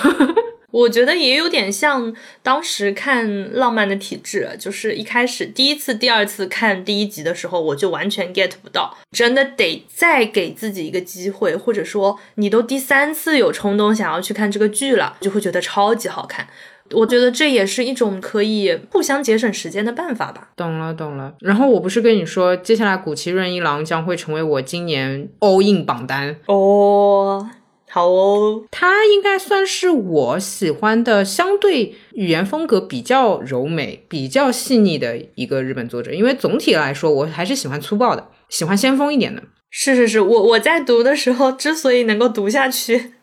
[0.71, 16.47] 我觉得也有点像当时看《浪漫的体质》，就是一开始第一次、第二次看第一集的时候，我就完全 get 不到，真的得再给自己一个机会，或者说你都第三次有冲动想要去看这个剧了，就会觉得超级好看。
[16.91, 20.49] 我觉得这也是一种可以互相节省时间的办法吧。
[20.55, 21.35] 懂了，懂了。
[21.39, 27.47] 然后我不是跟你说，接下来古奇润一郎将会成为我今年 all in 榜单哦。
[27.91, 36.11] 好哦，他应该算是我喜欢的相对语言风格比较柔美、比较细腻的一个日本作者。
[36.11, 39.41] 因为总体来说，我还是喜欢粗暴的，喜欢先锋一点的。
[39.71, 43.13] 是是是，我我在读的时候之所以能够读下去，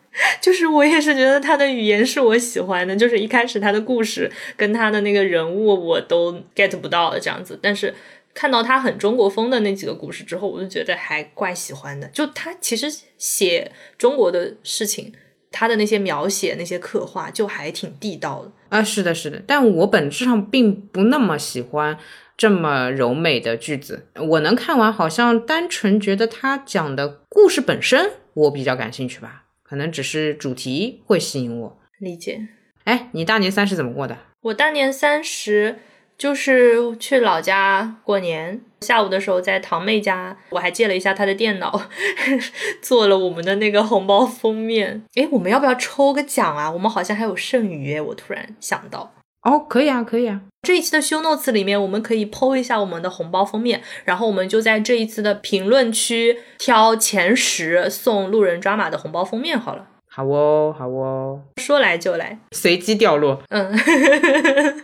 [0.41, 7.93] 就是我也是觉得他的语言是我喜欢的，就是一开始他的故事跟他的那个人物我都 get 不到的这样子，但是。
[8.37, 12.07] 看到他很中国风的那几个故事之后，我就觉得还怪喜欢的。
[12.09, 12.85] 就他其实
[13.17, 15.11] 写中国的事情，
[15.51, 18.83] 他的那些描写、那些刻画，就还挺地道的啊。
[18.83, 19.41] 是的，是的。
[19.47, 21.97] 但我本质上并不那么喜欢
[22.37, 24.05] 这么柔美的句子。
[24.13, 29.45] 我能看完，好像单纯觉得他讲的故事本身我比较感兴趣吧。
[29.63, 31.79] 可能只是主题会吸引我。
[31.97, 32.39] 理解。
[32.83, 34.15] 哎，你大年三十怎么过的？
[34.41, 35.79] 我大年三十。
[36.17, 41.79] 就是去老家过年，下午的时候在堂妹家，我还借了一下她的电脑，
[42.81, 45.03] 做了我们的那个红包封面。
[45.15, 46.71] 诶，我们要不要抽个奖啊？
[46.71, 49.13] 我们好像还有剩余，我突然想到。
[49.43, 50.41] 哦，可以啊，可以啊。
[50.63, 59.87] 这一期的 show notes 里面，我们可以 PO 一下我们的红包封面，然后我们就在这一次的评论区挑前十送路人抓马的红包封面好了。
[60.09, 61.41] 好哦，好哦。
[61.61, 63.43] 说来就来，随机掉落。
[63.49, 63.77] 嗯。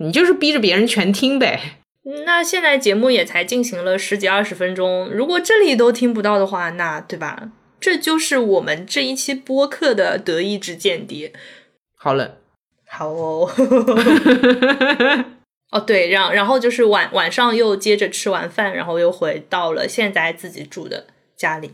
[0.00, 1.78] 你就是逼着别人全听呗。
[2.26, 7.52] 那现在节目也才进行了十几二十分钟，如果这里都听不到的话，那对吧？
[7.78, 11.32] 这就是我们这一期播客的得意之间谍。
[11.96, 12.34] 好冷，
[12.86, 13.50] 好哦。
[15.70, 21.72] 哦，对，然然后就是晚晚上又接着吃完饭，然后又回到了现在自己住的家里。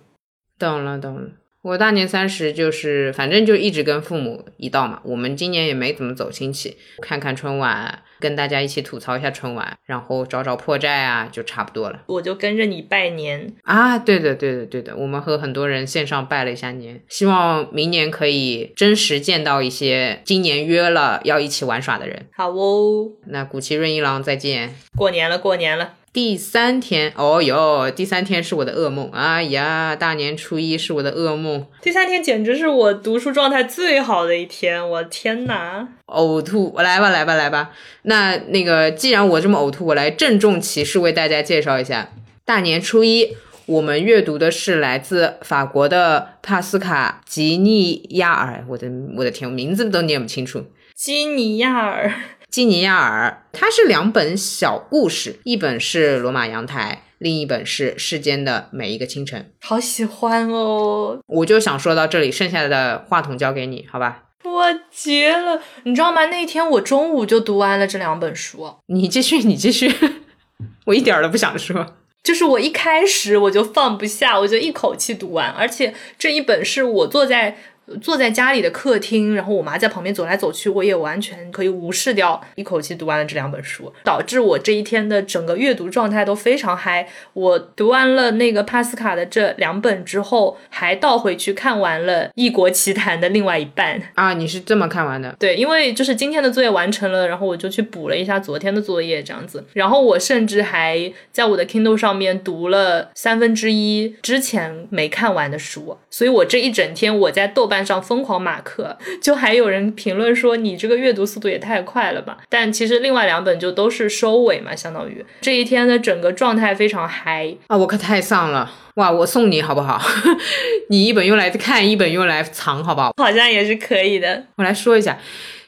[0.59, 1.31] 懂了，懂了。
[1.67, 5.01] 我大年三十就是，反正就一直跟父母一道嘛。
[5.03, 12.03] 我们今年也没怎么走亲戚，看看春晚，跟大家一起吐槽一下春晚，然后找找破绽啊，就差不多了。
[12.07, 13.53] 我就跟着你拜年。
[13.65, 22.27] 啊，对的，对的，对的，我们和很多人线上拜了一下年，希望明年可以真实见到一些今年约了要一起玩耍的人。
[22.37, 24.73] 好哦，那古奇润一郎再见。
[24.97, 25.95] 过年了，过年了。
[26.17, 29.11] 第三天，哦哟，第三天是我的噩梦。
[29.13, 35.87] 哎呀，大年初一是我的噩梦，第三天简直是我读书状态最好的一天，我天哪！
[36.07, 36.73] 呕吐。
[36.75, 37.71] 我来吧，来吧，来吧。
[38.05, 42.11] 那那个，既然我这么呕吐，我来郑重其事为大家介绍一下，
[42.47, 48.65] 大年初一我们阅读的是来自法国的帕斯卡吉尼亚尔。
[48.71, 50.65] 我的我的天，我名字都念不清楚。
[50.95, 52.11] 吉尼亚尔，
[52.57, 59.53] 基尼亚尔，它是两本小故事，一本是《罗马阳台》，另一本是《世间的每一个清晨》。
[59.69, 61.21] 好喜欢哦！
[61.27, 64.23] 我就想说到这里，剩下的话筒交给你，好吧？
[64.45, 65.61] 我绝了！
[65.83, 66.25] 你知道吗？
[66.25, 69.95] 那天我中午就读完了这两本书，你继续，你继续，
[70.87, 71.99] 我一点儿都不想说。
[72.25, 77.59] 就是我一开始我就放不下，我就一口气读完，而且这一本是我坐在。
[78.01, 87.07] 坐在家里的客厅，然后我妈在旁边走来走去，我也完全可以无视掉，一口气读完了这两本书，导致我这一天的整个阅读状态都非常嗨。
[87.33, 94.33] 我读完了那个帕斯卡的这两本之后，还倒回去看完了《异国奇谭》的另外一半啊！
[94.33, 95.37] 你是这么看完的？
[95.39, 99.65] 对，因为就是今天的作业完成了，然后我就去补了一下昨天的作业，这样子。
[99.75, 107.76] 然后我甚至还在我的 Kindle 上面读了三分之一之前没看完的书，所以我这一整天我在豆瓣。
[107.85, 112.39] 上疯狂马克，就还有人评论说你这个阅读速度也太快了吧？
[112.49, 117.77] 但其实另外两本就都是收尾嘛，相当于这一天的整个状态非常嗨啊！
[117.77, 119.11] 我可太丧了哇！
[119.11, 120.01] 我送你好不好？
[120.89, 123.13] 你一本用来看，一本用来藏，好不好？
[123.17, 124.45] 好像也是可以的。
[124.57, 125.19] 我来说一下，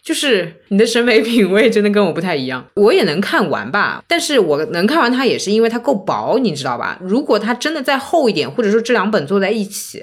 [0.03, 2.65] 就是你的审美品味真的跟我不太一样。
[2.75, 6.99] 我也能看完吧，但是我能看完它也是因为它够薄，你知道吧？
[7.03, 10.03] 如果它真的再厚一点，或者说这两本坐在一起，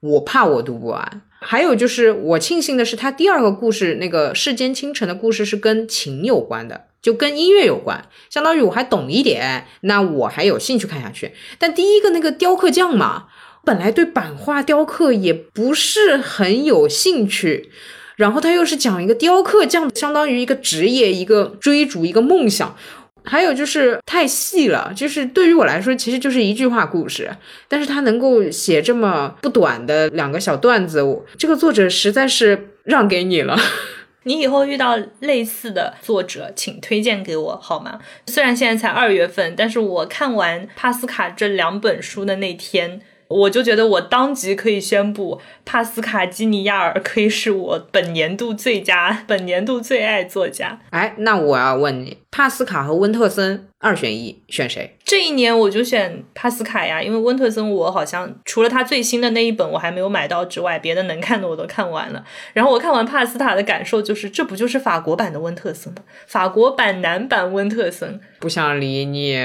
[0.00, 1.22] 我怕我读不完。
[1.42, 11.32] 还有就是，我庆幸的是，他第二个故事那个世间清晨的故事是跟琴有关的，就跟音乐有关，相当于我还懂一点，那我还有兴趣看下去。
[11.58, 13.28] 但第一个那个雕刻匠嘛，
[13.64, 17.70] 本来对版画雕刻也不是很有兴趣，
[18.16, 22.76] 然后他又是讲一个雕刻匠，相当于一个职业，一个追逐，一个梦想。
[23.24, 27.30] 还有就是太细了，就是对于我来说，其实就是一句话故事，
[27.68, 31.04] 但是他能够写这么不短的两个小段子，
[31.38, 33.56] 这个作者实在是让给你了。
[34.24, 37.98] 你以后遇到类似的作者，请推荐给我好吗？
[38.26, 43.00] 虽然现在才二月份，但是我看完帕斯卡这两本书的那天。
[43.30, 50.80] 我就觉得我当即可以宣布，帕斯卡基尼亚尔可以是我本年度最佳、本年度最爱作家。
[50.90, 54.96] 哎，那我要问你，帕斯卡和温特森二选一，选谁？
[55.04, 62.24] 这一年我就选帕斯卡呀，因为温特森我好像除了他最新的那一本我还没有买到之外，别的能看的我都看完了。
[62.52, 66.02] 然后我看完帕斯卡的感受就是，这不就是法国版的温特森吗？
[66.28, 68.20] 法国版男版温特森。
[68.38, 69.36] 不想理你。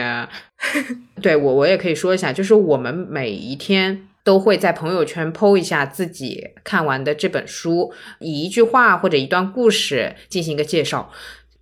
[1.21, 11.11] 对我，我也可以说一下，就是我们每一天都会在朋友圈 PO 一下自己看完的这本书，以一句话或者一段故事进行一个介绍。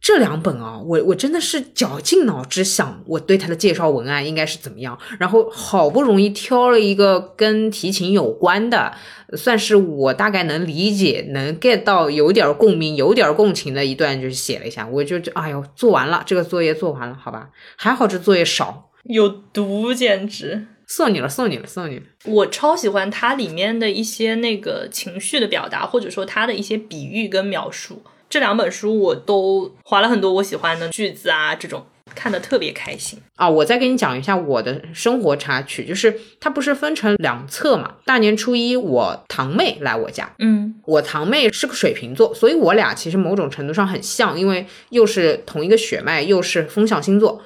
[0.03, 8.93] 这两本啊，我我真的是绞尽脑汁想，我对它的介绍文案应该是怎么样，然后好不容易挑了一个跟提琴有关的，
[9.37, 14.85] 算是我大概能理解、能 get 到有点共鸣、有点共情的一段，就是写了一下。
[14.85, 22.03] 我就哎呦，做完了这个作业，做完了，好吧，还好这作业少，有毒，简直送你了，送你了，送你了。
[22.25, 28.03] 我超喜欢它里面的一些那个情绪的表达，或者说它的一些比喻跟描述。
[28.33, 33.47] 这两本书我都划了很多我喜欢的句子啊，这种看的特别开心啊！
[33.47, 37.93] 我再给你讲一下我的生活插曲，就是它不是分成两册嘛？
[38.05, 47.39] 大年初一我堂妹来我家，嗯，我堂妹是个水瓶座，所以我俩其实某种程度上很像，因为又是同一个血脉，又是风象星座。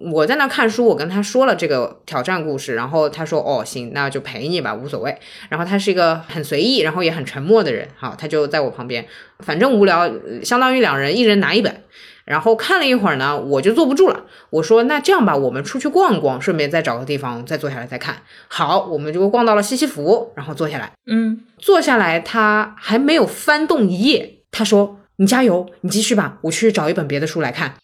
[0.00, 5.14] 我在那看书，我跟他说了这个挑战故事，然后他说：“哦，行，那就陪你吧，无所谓。”
[5.50, 9.06] 然后他是一个很随意，然后也很沉默的人，好，他就在我旁边，
[9.40, 10.10] 反正无聊，
[10.42, 11.82] 相当于两人一人拿一本，
[12.24, 18.16] 然后看了一会儿呢，我就坐不住了，我说：“那这样吧，我们出去逛逛，顺便再找个地方再坐下来再看。”
[18.48, 27.74] 好，我们就逛到了西西弗，然后坐下来，嗯，坐下来，他还没有翻动一页，他说：“你加油，你继续吧，我去找一本别的书来看。”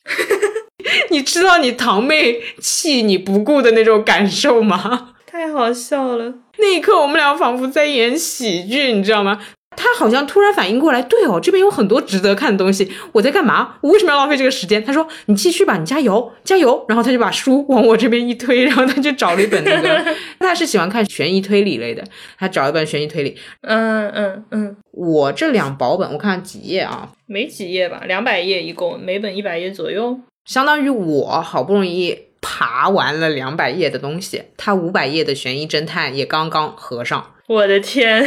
[1.10, 5.14] 你知道你堂妹弃你不顾的那种感受吗？
[5.26, 6.34] 太好笑了。
[6.58, 9.40] 那一刻，我们俩仿佛在演喜剧，你知道吗？
[9.78, 12.90] 他好像突然反应过来，对哦，这边有很多值得看的东西。
[13.12, 13.74] 我在干嘛？
[13.82, 14.82] 我为什么要浪费这个时间？
[14.82, 20.02] 他说：“你继续吧，你加油，加油。”然后他就把书往我这边一推，然后他就找了一本那个，
[20.38, 22.02] 他是喜欢看悬疑推理类的，
[22.38, 23.36] 他找一本悬疑推理。
[23.60, 27.10] 嗯嗯嗯，我这两薄本，我看几页啊？
[27.26, 37.34] 没几页吧，两百页一共，每本一百页左右，相当于我好不容易爬完了两百页的东西，他五百页的悬疑侦探也刚刚合上。
[37.48, 38.26] 我的天！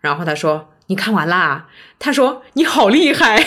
[0.00, 0.70] 然后他说。
[0.88, 1.66] 你看完啦？
[1.98, 3.42] 他说你好厉害，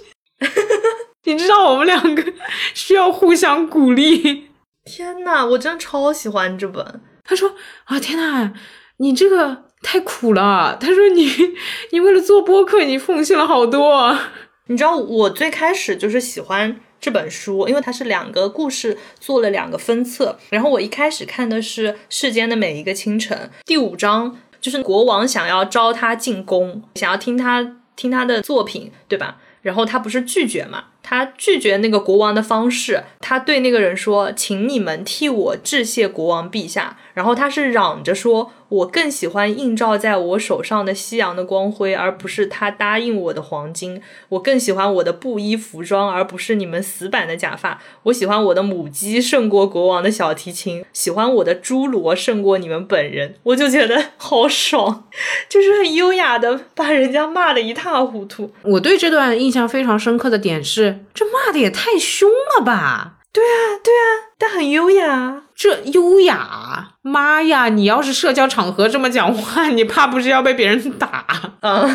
[1.24, 2.24] 你知道我们两个
[2.72, 4.48] 需要互相鼓励。
[4.86, 7.02] 天呐，我真的超喜欢这本。
[7.22, 7.52] 他说
[7.84, 8.54] 啊，天呐，
[8.96, 10.78] 你这个太苦了。
[10.80, 11.30] 他说你
[11.90, 14.18] 你为了做播客，你奉献了好多。
[14.68, 20.38] 你知道我最开始就是喜欢这本书，因为它是两个故事做了两个分册。
[20.50, 24.38] 然后我一开始看的是《世间的每一个清晨》第五章。
[24.60, 29.38] 就是国王想要招他进宫，想要听他听他的作品，对吧？
[29.62, 30.84] 然后他不是拒绝嘛？
[31.02, 38.52] 他拒绝那个国王的方式，他对那个人说：“请你们替我致谢国王陛下。”然后他是嚷着说。
[38.70, 44.00] 我更喜欢映照在我手上的夕阳的光辉，而不是他答应我的黄金。
[44.30, 47.80] 我更喜欢我的布衣服装，而不是你们死板的假发。
[48.04, 53.34] 我喜欢我的母鸡胜过国王的小提琴，喜欢我的侏罗胜过你们本人。
[53.42, 55.04] 我就觉得好爽，
[55.48, 58.50] 就是很优雅的把人家骂的一塌糊涂。
[58.62, 63.16] 我对这段印象非常深刻的点是，这骂的也太凶了吧？
[63.32, 65.42] 对啊，对啊，但很优雅。
[65.54, 67.68] 这优雅，妈呀！
[67.68, 71.26] 你要是社交场合这么讲话， 你怕不是要被别人打？
[71.60, 71.86] 啊，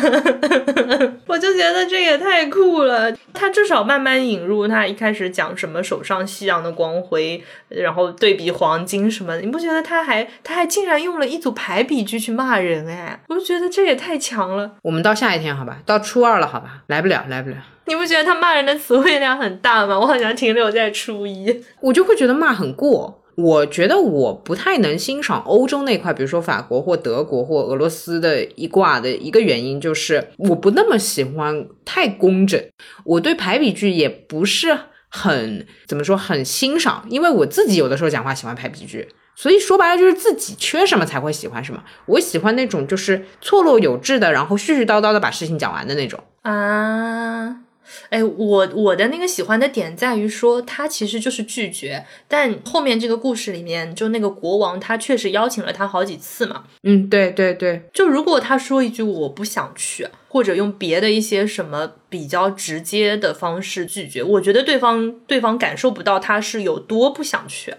[1.26, 3.10] 我就觉得这也太酷了。
[3.34, 12.86] 他至少慢慢引入，他一开始讲什么手上夕阳的光辉，然后对比黄金什么的，你不觉得他还他还竟然用了一组排比句去骂人？
[12.86, 14.70] 哎，我就觉得这也太强了。
[14.82, 17.56] 我们到下一天好吧，到初二了好吧，来不了，来不了。
[17.86, 19.98] 你不觉得他骂人的词汇量很大吗？
[19.98, 23.22] 我好像停留在初一，我就会觉得骂很过。
[23.36, 32.58] 我觉得我不太能欣赏欧洲那块，比如说法国或德国或俄罗斯的一挂的一个原因，就是我不那么喜欢太工整。
[33.04, 34.76] 我对排比句也不是
[35.10, 41.84] 很怎么说很欣赏，因为我自己有的时候讲话喜欢排比句，所以说白了就是自己缺什么才会喜欢什么。
[42.06, 47.58] 我喜欢那种就是错落有致的，然后絮絮叨叨的把事情讲完的那种啊。
[48.08, 56.64] 哎，我我的那个喜欢的点在于说，他其实就是拒绝，但后面这个故事里面，就那个国王他确实邀请了他好几次嘛。
[56.82, 67.74] 嗯，对对对，就如果他说一句我不想去，或者用别的一些什么比较直接的方式拒绝，我觉得对方对方感受不到他是有多不想去。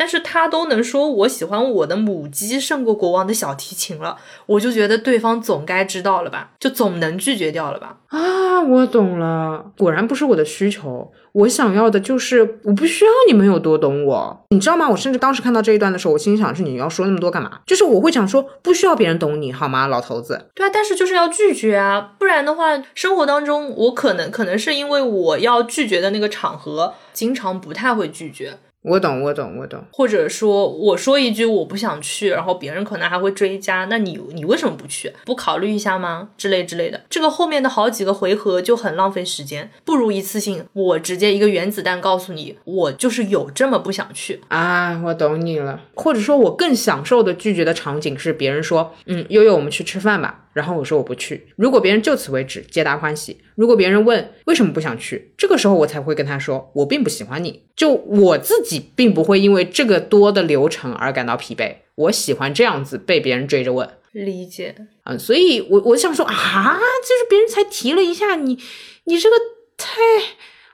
[0.00, 7.98] 但是他都能说我喜欢我的母鸡胜过国王的小提琴了，我就觉得对方总该知道了吧，就总能拒绝掉了吧？
[8.08, 14.88] 啊，我懂了，果然不是我的需求，我想要的就是我不需要你们有多懂我，你知道吗？
[14.88, 17.60] 我甚至当时看到这一段的时候，我心想是你要说那么多干嘛？
[17.66, 20.46] 就是我会想说不需要别人懂你好吗，老头子？
[20.54, 28.58] 对啊，但是就是要拒绝啊，不然的话，生活当中我可能可能是因为我要拒绝的那个场合，经常不太会拒绝。
[28.82, 29.84] 我懂，我懂，我懂。
[29.92, 35.12] 或者说，我说一句我不想去，然后别人可能还会追加，那你你为什么不去？
[35.26, 36.30] 不考虑一下吗？
[36.38, 37.02] 之类之类的。
[37.10, 44.98] 这个后面的好几个回合就很浪费时间，不如一次性我直接一个原子弹告诉你，我就是有这么不想去啊。
[45.04, 45.78] 我懂你了。
[45.94, 50.46] 或者说我更享受的拒绝的场景是别人说，嗯，悠悠，我们去吃饭吧。
[50.52, 51.48] 然后我说我不去。
[51.56, 53.40] 如果别人就此为止，皆大欢喜。
[53.54, 57.64] 如果别人问为什么不想去，这个时候我才会跟他说，我并不喜欢你。
[57.76, 61.76] 就我自己并不会因为这个多的流程而感到疲惫。
[61.94, 63.88] 我喜欢这样子被别人追着问。
[64.12, 64.74] 理解。
[65.04, 68.58] 嗯，所以我我想说啊，就是别人才提了一下你，
[69.04, 69.36] 你这个
[69.76, 70.00] 太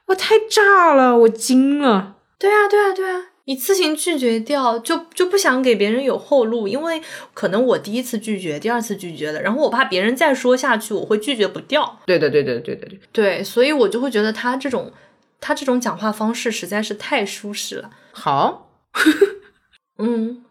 [0.06, 2.16] 我太炸了，我惊了。
[2.38, 3.26] 对啊，对啊，对啊。
[3.46, 7.00] 一次性拒绝掉，就就不想给别人有后路，因为
[7.32, 12.00] 可能我第一次拒绝，第二次拒绝了，然后我怕别人再说下去，我会拒绝不掉。
[12.04, 14.92] 对对，对对，对的，对对，所以我就会觉得他这种
[15.40, 17.90] 他这种讲话方式实在是太舒适了。
[18.12, 18.72] 好，
[19.98, 20.44] 嗯，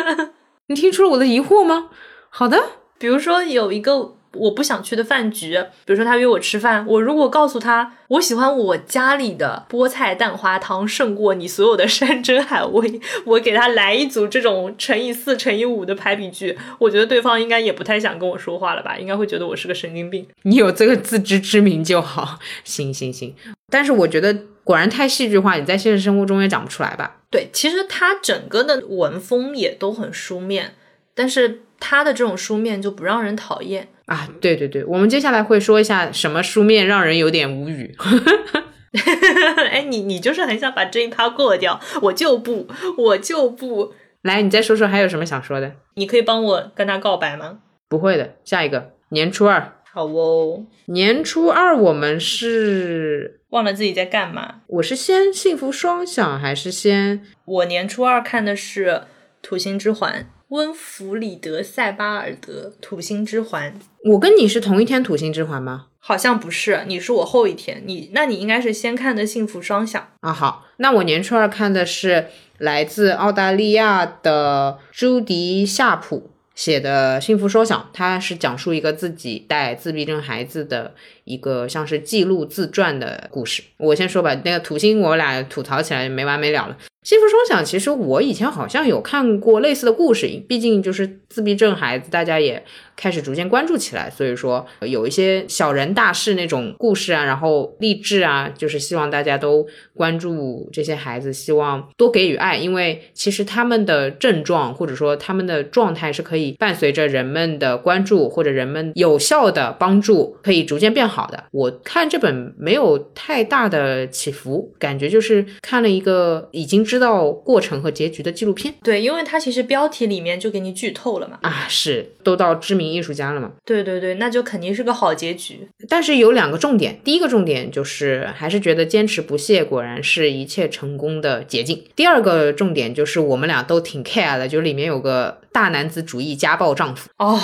[0.68, 1.90] 你听出了我的疑惑吗？
[2.30, 2.62] 好的，
[2.98, 4.17] 比如说有一个。
[4.34, 20.26] 我不想去的饭局，比如说他约我吃饭，我如果告诉他我喜欢我家里的菠菜蛋花汤胜过你所有的山珍海味， 我给他来一组这种乘以四乘以五的排比句，我觉得对方应该也不太想跟我说话了吧，应该会觉得我是个神经病。
[20.42, 23.34] 你有这个自知之明就好， 行行行。
[23.70, 27.16] 但是我觉得果然太戏剧化，你在现实生活中也讲不出来吧？
[27.30, 30.74] 对，其实他整个的文风也都很书面。
[31.14, 33.88] 但是他的这种书面就不让人讨厌。
[34.08, 37.94] 啊，对对对，我们接下来会说一下什么书面让人有点无语。
[39.70, 43.92] 哎，你你就是很想把这一趴过掉，我就不，我就不。
[44.22, 45.74] 来，你再说说还有什么想说的？
[45.96, 47.58] 你可以帮我跟他告白吗？
[47.86, 49.74] 不会的，下一个年初二。
[49.92, 54.62] 好哦，年初二我们是忘了自己在干嘛。
[54.68, 57.22] 我是先幸福双响还是先？
[57.44, 58.86] 我年初二看的是
[59.42, 60.26] 《土星之环》。
[60.48, 63.70] 温弗里德·塞巴尔德《土星之环》，
[64.12, 65.88] 我跟你是同一天《土星之环》吗？
[65.98, 67.82] 好像不是，你是我后一天。
[67.84, 70.32] 你那你应该是先看的《幸福双响》啊。
[70.32, 80.94] 好，那我年初二看的是来自澳大利亚的朱迪·夏普写的《幸福双响》，他是讲述一个自己带自闭症孩子的
[81.24, 83.62] 一个像是记录自传的故事。
[83.76, 86.78] 我先说吧，那个土星我俩吐槽起来没完没了了。
[87.08, 92.62] 幸福双响，其实我以前好像有看过类似的故事，毕竟就是自闭症孩子，大家也
[92.96, 111.44] 开始逐渐关注起来，所以说有一些小人大事那种故事啊，然后励志啊，就是希望大家都关注这些孩子，希望多给予爱，因为其实他们的症状或者说他们的状态是可以伴随着人们的关注或者人们有效的帮助，可以逐渐变好的。
[111.52, 116.97] 我看这本没有太大的起伏，感觉就是看了一个已经知。
[116.98, 121.38] 知道过程和结局的纪录片，对，因为它其实标题里面就给你剧透了嘛。
[121.42, 123.52] 啊，是都到知名艺术家了嘛？
[123.64, 125.68] 对对对，那就肯定是个好结局。
[125.88, 131.84] 但是有两个重点，第一个重点就是还是觉得坚持不懈果然是一切成功的捷径。
[131.94, 137.08] 第二个重点就是我们俩都挺 care 的，就里面有个大男子主义家暴丈夫。
[137.18, 137.38] 哦，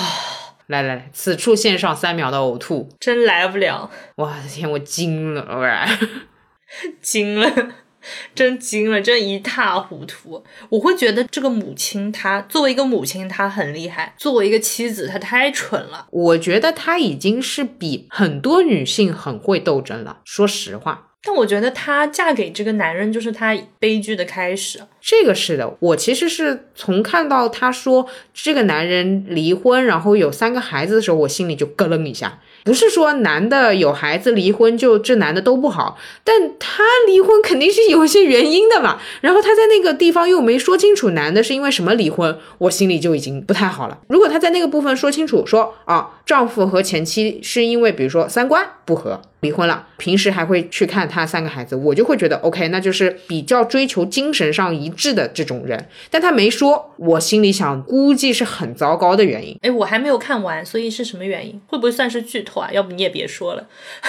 [0.67, 3.89] 来来来，此处献上三秒的呕吐，真来不了。
[4.17, 5.87] 我的天，我惊了，
[7.01, 7.69] 惊了。
[8.33, 10.43] 真惊了，真一塌糊涂。
[10.69, 16.07] 我会觉得这个母亲，她作为一个母亲，她很厉害；作为一个妻子，她太蠢了。
[16.11, 20.19] 我觉得她已经是比很多女性很会斗争了。
[20.25, 21.11] 说实话。
[21.27, 24.79] 但我觉得她嫁给这个男人就是她悲剧的开始。
[25.01, 32.39] 这个是的，我其实是从看到她说这个男人离婚，然后有三个孩子的时候，我心里就咯楞一下。
[32.65, 38.99] 不是说男的有孩子离婚就这男的都不好，但他离婚肯定是有一些原因的嘛。
[39.21, 43.99] 然后他在那个地方又没说清楚男的是因为什么离婚，我心里就已经不太好了。
[44.07, 49.21] 如果他在那个部分说清楚，说啊，丈夫和前妻是因为比如说三观不和。
[49.41, 55.87] 离婚了，平时还会去看他三个孩子，我就会觉得 OK，那就是比较追求精神上一致的这种人。
[56.09, 59.55] 但他没说，我心里想，估计是很糟糕的原因。
[59.61, 61.61] 哎，我还没有看完，所以是什么原因？
[61.67, 62.71] 会不会算是剧透啊？
[62.71, 63.67] 要不你也别说了。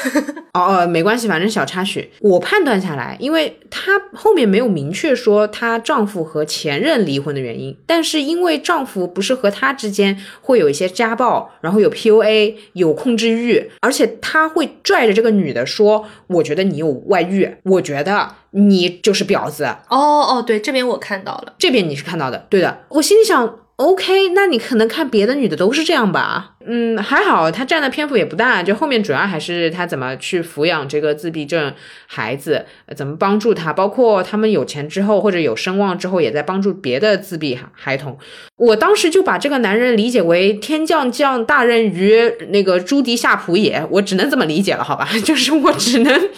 [0.54, 2.10] 哦哦，没关系，反正小插曲。
[2.20, 15.26] 我判断下来，因为她后面没有明确说她丈夫和前任离婚的原因，但是因为丈夫不是和她之间会有一些家暴，然后有 PUA，有控制欲，而且他会拽着这个。
[15.26, 16.06] 个女的说
[16.38, 22.84] ：“我觉得你有外遇，我觉得你就是婊子。”哦哦，对，这边我看到了，这边你是看到的，对的。
[22.90, 23.65] 我心里想。
[23.76, 26.52] OK，那你可能看别的女的都是这样吧？
[26.66, 31.74] 嗯，还好她占的篇幅也不大，就后面主要还是她怎么去抚养这个自闭症
[32.06, 32.64] 孩子，
[32.96, 38.18] 怎么帮助他，包括他们有钱之后或者有声望之后，也在帮助别的自闭孩童。
[38.56, 45.06] 我当时就把这个男人理解为天降降大任于那个朱迪夏普也，我只能这么理解了，好吧？
[45.22, 46.30] 就是我只能，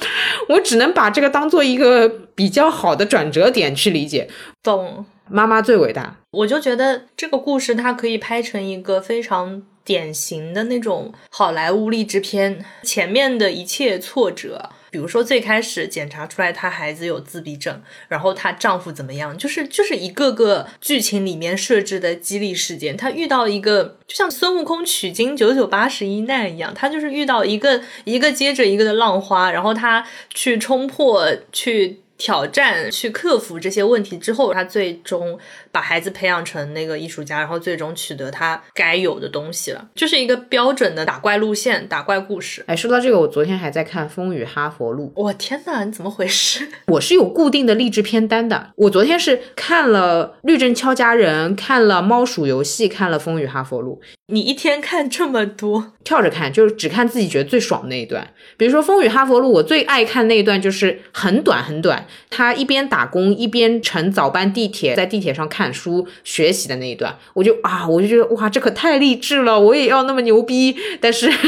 [0.48, 4.28] 我只能把这个当做一个比较好的转折点去理解。
[4.60, 5.06] 懂。
[5.30, 12.64] 妈妈最伟大，我就觉得这个故事它可以拍成一个非常典型的那种好莱坞励志片。
[12.82, 22.96] 前面的一切挫折，比如说最开始检查出来她孩子有自闭症，然后她丈夫怎么样，就是就是一个个剧情里面设置的激励事件。
[22.96, 32.00] 她遇到一个就像孙悟空取经九九八十一难一样，她就是遇到一个一个接着一个的浪花，然后她去冲破去。
[32.18, 35.38] 挑战去克服这些问题之后，他最终
[35.72, 42.64] 把孩子培养成那个艺术家，然后最终取得他该有的东西了，就是一个标准的打怪路线、打怪故事。
[42.66, 45.06] 哎，说到这个，我昨天还在看《风雨哈佛路》。
[45.14, 46.68] 我天哪，你怎么回事？
[46.88, 48.72] 我是有固定的励志片单的。
[48.74, 54.00] 我昨天是看了《律政俏佳人》，看了《猫鼠游戏》，看了《风雨哈佛路》。
[54.30, 58.26] 你一天看这么多，跳着看，就是只看自己觉得最爽那一段。
[58.58, 70.76] 比如说《风雨哈佛路》，我最爱看那一段，就是很短很短，他一边打工一边乘早班地铁，在地铁上看书学习的那一段，我就啊，我就觉得哇，这可太励志了，我也要那么牛逼。
[71.00, 71.30] 但是。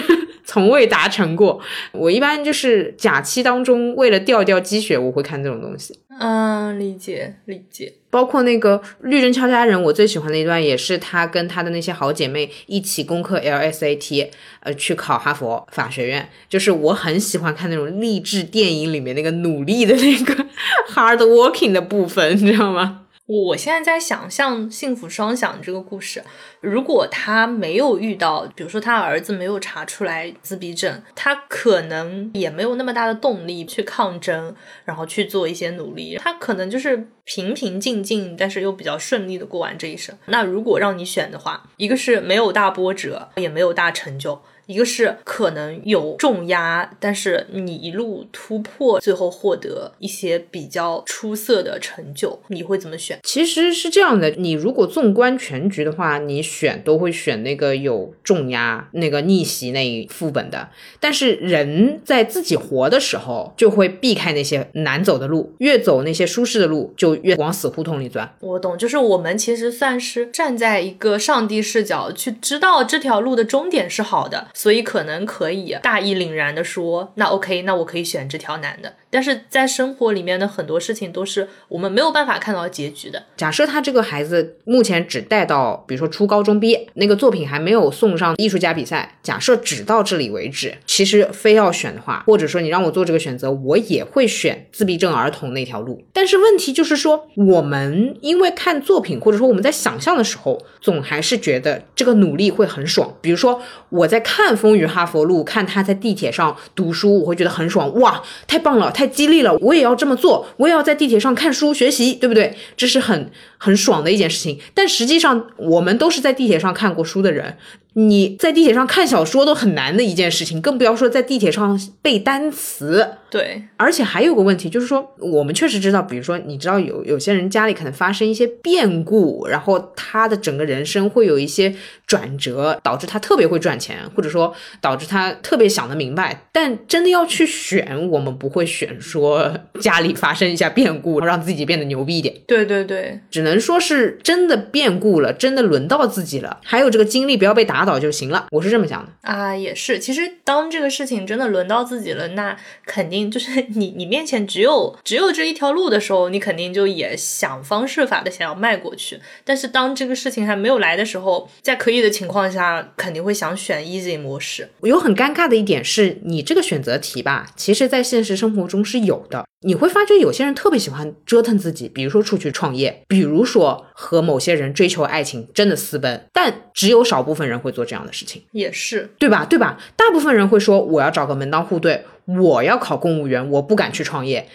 [0.43, 1.61] 从未达成过。
[1.93, 5.97] 我一般就是假期当中为了掉掉积雪，我会看这种东西。
[6.23, 7.95] 嗯，理解理解。
[8.11, 14.29] 包括那个《绿灯敲家人》，我最喜欢的一段也是她跟她的那些好姐妹一起攻克 LSAT，
[14.61, 16.29] 呃，去考哈佛法学院。
[16.47, 20.47] 就是我很喜欢看那种励志电影里面那个努力的那个
[20.93, 23.00] hard working 的部分，你知道吗？
[23.33, 26.25] 我现在在想象幸福双享这个故事，
[26.61, 34.53] 如果他没有遇到，比如说他儿子没有查出来自闭症，他可能也没有那么大的动力去抗争，
[34.85, 40.13] 然后去做一些努力，他可能就是平平静静，但是又比较顺利的过完这一生。
[40.27, 44.43] 那如果让你选的话，一个是没有大波折，也没有大成就。
[44.67, 53.19] 一个是可能有重压，但是你一路突破，最后获得一些比较出色的成就，你会怎么选？
[53.23, 60.69] 其实是这样的，你如果纵观全局的话，你选都会选那个有重压、那个逆袭那一副本的。
[61.01, 68.33] 但是人在自己活的时候，就会避开那些难走的路，越走那些舒适的路，就越往死胡同里钻。
[68.41, 74.49] 我懂，就是我们其实算是站在一个上帝视角去知道这条路的终点是好的。
[74.61, 78.97] 所以可能可以大义凛然的说，那 OK，那我可以选这条男的。
[79.11, 83.23] 但是在生活里面的很多事情都是我们没有办法看到结局的。
[83.37, 89.19] 假设他这个孩子目前只带到，比如说初高中毕业，那个作品还没有送上艺术家比赛。
[89.23, 96.05] 假设只到这里为止，其实非要选的话，或者说你让我做这个选择，我也会选自闭症儿童那条路。
[96.13, 103.17] 但是问题就是说，我们因为看作品，或者说我们在想象的时候，总还是觉得这个努力会很爽。
[103.21, 108.93] 比如说我在看《风雨哈佛路》，看他在地铁上读书，我会觉得很爽，哇，太棒了！
[109.01, 112.55] 太激励了，我也要这么做，我也要在地铁上看书学习，对不对？
[112.77, 114.61] 这是很很爽的一件事情。
[114.75, 117.57] 但实际上，我们都是在地铁上看过书的人。
[117.95, 123.09] 你在地铁上看小说都很难的一件事情，更不要说在地铁上背单词。
[123.31, 131.73] 对，而且还有个问题，就是说我们确实知道，比如说你知道有有些人家里可能发生一些变故，然后他的整个人生会有一些
[132.07, 136.49] 转折，导致他特别会赚钱，或者说导致他特别想得明白。
[136.51, 142.35] 但真的要去选，我们不会选说家里发生一下变故，让自己变得牛逼一点。
[142.49, 148.47] 对对对，只能说是真的变故了，真的轮到自己了，还有这个精力不要被打倒就行了。
[148.51, 149.99] 我是这么想的啊，也是。
[149.99, 153.31] 其实当这个事情真的轮到自己了，那肯定。
[153.31, 159.21] 就是 你，你面前只有只有这一条路的时候，你肯定就也想方设法的想要迈过去。
[159.45, 164.71] 但是当这个事情还没有来的时候，在可以的情况下，肯定会想选 easy 模式。
[164.83, 169.45] 有很尴尬的一点是，你这个选择题吧，其实在现实生活中是有的。
[169.63, 176.27] 你会发觉有些人特别喜欢折腾自己，比如说出去创业，比如说和某些人追求爱情，真的私奔。
[176.33, 179.45] 但只有少部分人会做这样的事情，也是对吧？
[179.45, 179.79] 对吧？
[179.97, 182.05] 大部分人会说，我要找个门当户对。
[182.25, 184.49] 我要考公务员，我不敢去创业。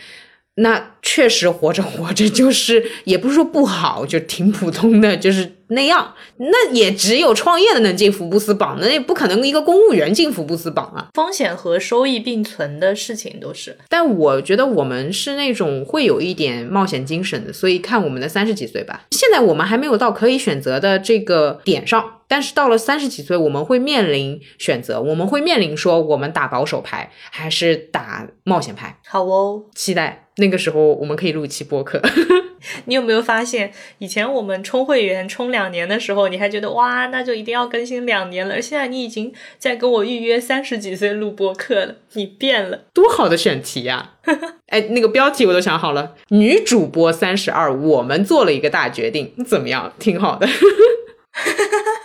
[0.56, 6.14] 那确实活着活着就是，也不是说不好，就挺普通的，就是那样。
[6.38, 11.08] 那也只有创业的能进福布斯榜，那也不可能一个公务员进福布斯榜啊。
[11.14, 13.78] 风险和收益并存的事情都是。
[13.90, 19.06] 但我觉得我们是那种会有一点冒险精神的，所以看我们的三十几岁吧。
[19.12, 22.12] 现在我们还没有到可以选择的这个点上。
[22.28, 29.00] 但是到了三十几岁，我们会面临选择，我们会面临说，我们打保守牌还是打冒险牌？
[29.06, 32.02] 好哦，期待那个时候我们可以录一期播客。
[32.86, 38.56] 你有没有发现，以前我们充会员充两年的时候，你还觉得哇，那就一定要更新两年了。
[38.56, 44.14] 而现在你已经在跟我预约三十几岁录播客了，你变了，多好的选题呀！
[44.68, 49.94] 哎，那个标题我都想好了，女主播三十二，我们做了一个大决定，怎么样？
[50.00, 50.48] 挺好的。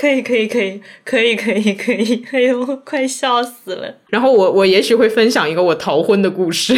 [0.00, 3.96] 可以可以可以可以可以可以，哎呦，快笑死了！
[4.08, 6.72] 然后我我也许会分享一个我逃婚的故事，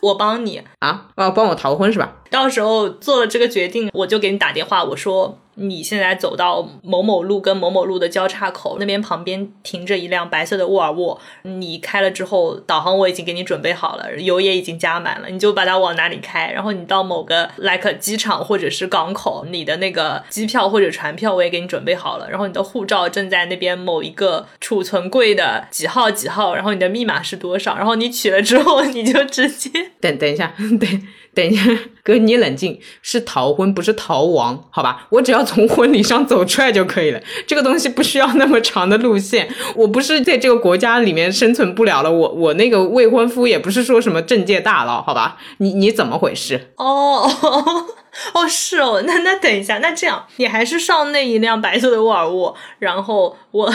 [0.00, 2.16] 我帮你啊，啊帮我逃婚是吧？
[2.30, 5.38] 到时候做了这个决定，我就给你打电话，我说。
[5.54, 11.20] 你现在走到某某路跟某某路的交叉口，那边旁边停着一辆白色的沃尔沃。
[11.42, 16.50] 你开了之后，导航我已经给你准备好了，油也已经加满了，你就把它往哪里开。
[16.50, 22.30] 然后你到某个 like 机场或者是港口，你的那个机票或者船票我也给你准备好了。
[22.30, 27.76] 然后你的护照正在那边某一个储存柜的几号几号，然后你的密码是多少？
[27.76, 31.02] 然后你取了之后，你就直接等等一下，等。
[31.32, 31.62] 等一下，
[32.02, 35.06] 哥，你冷静，是逃婚不是逃亡，好吧？
[35.10, 39.48] 我只要从婚礼上走出来就可以了，这个东西不需要那么长的路线。
[39.76, 45.36] 我不是在这个国家里面生存不了了，我我那个未婚夫也不是说什么政界大佬，好吧？
[45.58, 46.72] 你你怎么回事？
[46.74, 47.30] 哦
[48.34, 53.72] 哦，是哦，那那等一下，那这样你还是上那一辆白色的沃尔沃，然后我。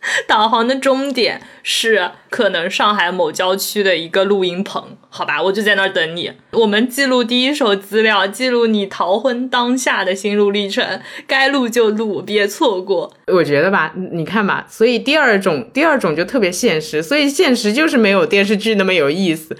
[0.26, 6.32] 导航的终点是可能上海某郊区的一个录音棚，好吧，我就在那儿等你。
[6.52, 13.12] 我们记录第一手资料，记录你逃婚当下的心路历程，该录就录，别错过。
[13.26, 19.56] 我觉得吧，你看吧，所以第二种，第二种就特别现实，所以现实就是没有电视剧那么有意思，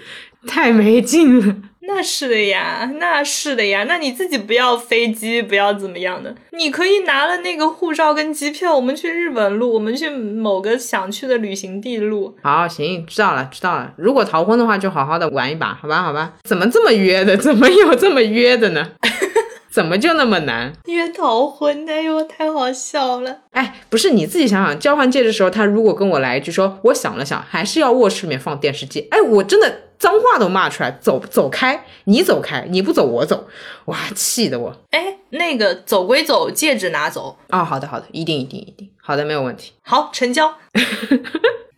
[0.47, 1.55] 太没劲了。
[1.81, 3.85] 那是的呀，那是的呀。
[3.87, 12.35] 那你自己不要飞机，不要怎么样的，你可以拿了那个护照跟机票，我们去日本录，我们去某个想去的旅行地录。
[12.43, 13.93] 好，行，知道了，知道了。
[13.97, 16.33] 如果逃婚的话，就好好的玩一把，好吧，好吧。
[16.43, 17.35] 怎么这么约的？
[17.37, 18.91] 怎么有这么约的呢？
[19.71, 20.73] 怎么就那么难？
[20.85, 23.41] 约逃婚，哎呦，太好笑了。
[23.51, 29.07] 哎，不是你自己想想，交换戒指的时候，他如果跟我来一句说，我想了想，还是要卧室里面放电视机。
[29.11, 33.47] 哎，我真的脏话都骂出来，走走开，你走开，你不走我走，
[33.85, 34.75] 哇，气的我。
[34.91, 37.37] 哎，那个走归走，戒指拿走。
[37.49, 39.73] 啊，好的好的，一定一定一定，好的，没有问题。
[39.83, 40.55] 好，成交。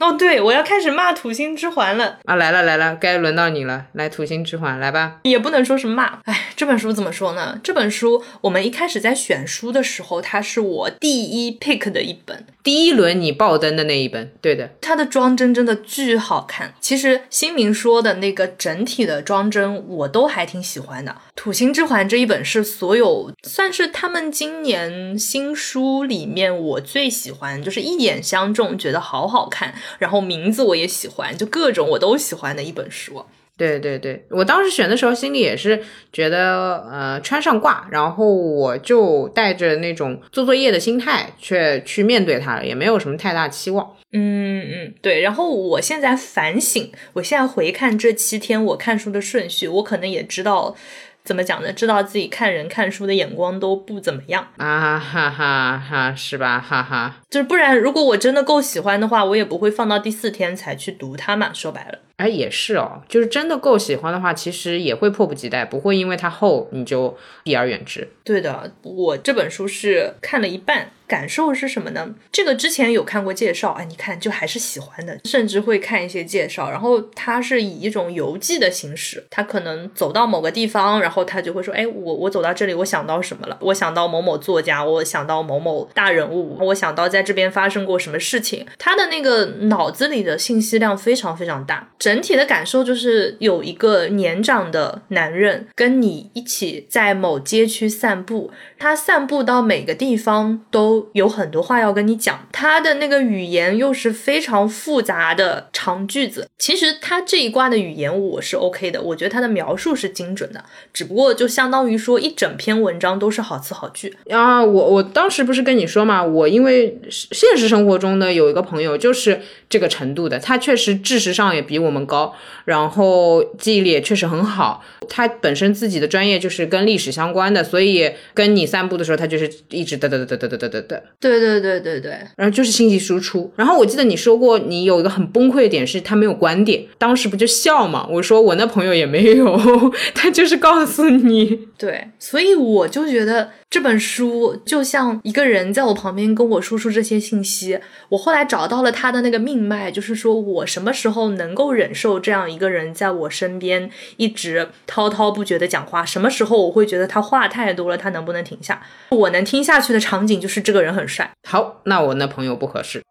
[0.01, 2.33] 哦，对，我要开始骂《土星之环》了啊！
[2.33, 5.19] 来了来了，该轮到你了，来《土星之环》来吧。
[5.21, 7.59] 也不能说是骂，哎，这本书怎么说呢？
[7.63, 14.71] 这本书我们一开始在选书的时候，它是我第一 pick 的一本，第一轮你爆灯的那一本，对的。
[14.81, 16.73] 它的装帧真的巨好看。
[16.79, 21.11] 其实新明说的那个整体的装帧，我都还挺喜欢的。
[21.35, 29.75] 《土星之环》这一本是所有算是他们今年新书里面我最喜欢，就是一眼相中，觉得好好看。
[29.99, 33.25] 然后名字我也喜欢，就各种我都喜欢的一本书。
[33.57, 43.95] 对对对，我当时选的时候心里也是觉得，呃，穿上挂，然后我就带着那种做作业的心态去去面对它了，也没有什么太大期望。
[44.13, 45.21] 嗯嗯，对。
[45.21, 50.75] 然后我现在反省，我现在回看这七天我看书的顺序，我可能也知道。
[51.24, 51.72] 怎么讲呢？
[51.72, 56.59] 知道自己看人看书的眼光都不怎么样啊，哈哈哈，是吧？
[56.59, 61.51] 哈哈，就是不然，如果我真的够喜欢的话，我也不会放到第四天才去读它嘛。
[61.53, 68.09] 说白了，哎，也是哦，就是真的够喜欢的话，其实也会迫不及待，不会因为它厚你就避而远之。
[68.24, 70.89] 对的，我这本书是看了一半。
[71.12, 72.16] 感受是什么呢？
[72.32, 76.72] 这个之前有看过介绍，哎，你看就还是喜欢的，甚至会看一些介绍。
[76.72, 83.57] 然后他是以一种游记的形式，他可能走到某个地方，然后他就会说，哎，我我走到这里，我想到什么了？
[83.59, 88.66] 我想到某某作家，我想到某某大人物，我想到在这边发生过什么事情。
[88.80, 101.00] 他的那个脑子里的信息量非常非常大，整体的感受就是有一个年长的男人跟你一起在某街区散步，他散步到每个地方都。
[101.13, 106.47] 有很多话要跟你讲，他的那个语言又是非常复杂的长句子。
[106.57, 114.63] 其实他这一卦的语言我是 OK 的，我觉得他的描述是精准的，只不过就相当于说一整篇文章都是好词好句啊。
[114.63, 122.33] 我我当时不是跟你说嘛，我因为现实生活中的有一个朋友就是这个程度的，他确实知识上也比我们高，
[122.65, 124.83] 然后记忆力也确实很好。
[125.09, 131.01] 他本身自己的专业就是跟历史相关的，所以跟你散步的时候，他就是一直嘚嘚嘚嘚嘚嘚嘚嘚嘚。
[131.19, 133.51] 对对对对对，然后就是信息输出。
[133.55, 138.07] 然后我记得你说过，你有一个很崩溃的点是他没有观点，当时不就笑嘛？
[138.09, 139.59] 我说我那朋友也没有，
[140.13, 141.67] 他就是告诉你。
[141.77, 143.49] 对，所以我就觉得。
[143.72, 158.82] 这本书就像一个人在我旁边跟我输出这些信息，我后来找到了他的那个命脉，就是说我什么时候能够忍受这样一个人在我身边一直滔滔不绝的讲话，什么时候我会觉得他话太多了，他能不能停下？
[159.11, 161.32] 我能听下去的场景就是这个人很帅。
[161.47, 163.01] 好，那我那朋友不合适，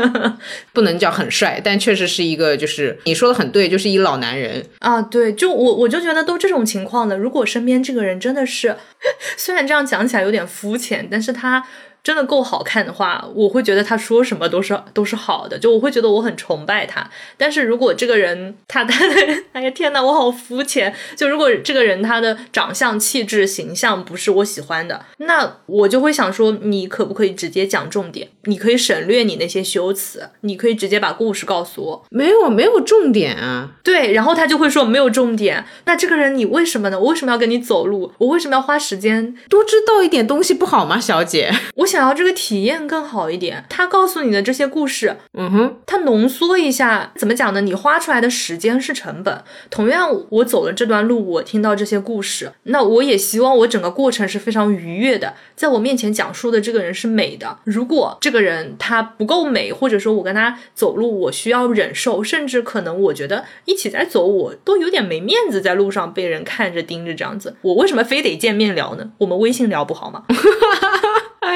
[0.74, 5.00] 不能叫很帅，但确实是一个，就是你说的很对，就是一老男人啊。
[5.00, 8.76] 对，就我我就觉得都这种情况了，如果身边这个人真的是，
[9.38, 9.85] 虽然这样。
[9.86, 11.64] 讲起来有点肤浅，但是他。
[12.06, 17.04] 真的够好看的话，我会觉得他说什么都是都是好的，就我会觉得我很崇拜他。
[17.36, 19.14] 但是如果这个人他他的，
[19.50, 20.94] 哎呀天哪，我好肤浅。
[21.16, 28.28] 就如果这个人他的长相、气质、形象不是我喜欢的，那我就会想说，你可不可以直接讲重点？
[28.44, 32.04] 你可以省略你那些修辞，你可以直接把故事告诉我。
[32.10, 34.12] 没有没有重点啊，对。
[34.12, 35.64] 然后他就会说没有重点。
[35.86, 37.00] 那这个人你为什么呢？
[37.00, 38.12] 我为什么要跟你走路？
[38.18, 41.52] 我为什么要花时间多知道一点东西不好吗，小姐？
[41.74, 41.95] 我想。
[41.96, 47.62] 想要这个体验更好一点，他告诉你的这些故事，嗯哼，他浓缩一下，怎么讲呢？
[47.62, 49.42] 你花出来的时间是成本。
[49.70, 55.32] 同样，我走了这段路，我听到这些故事，那我也希望我整个过程是非常愉悦的。
[55.54, 57.60] 在我面前讲述的这个人是美的。
[57.64, 69.12] 如果这个人他不够美，或者说我跟他走路，我需要忍受，甚至可能我觉得一起在走，我都有点没面子，在路上被人看着盯着这样子，我为什么非得见面聊呢？
[69.16, 70.24] 我们微信聊不好吗？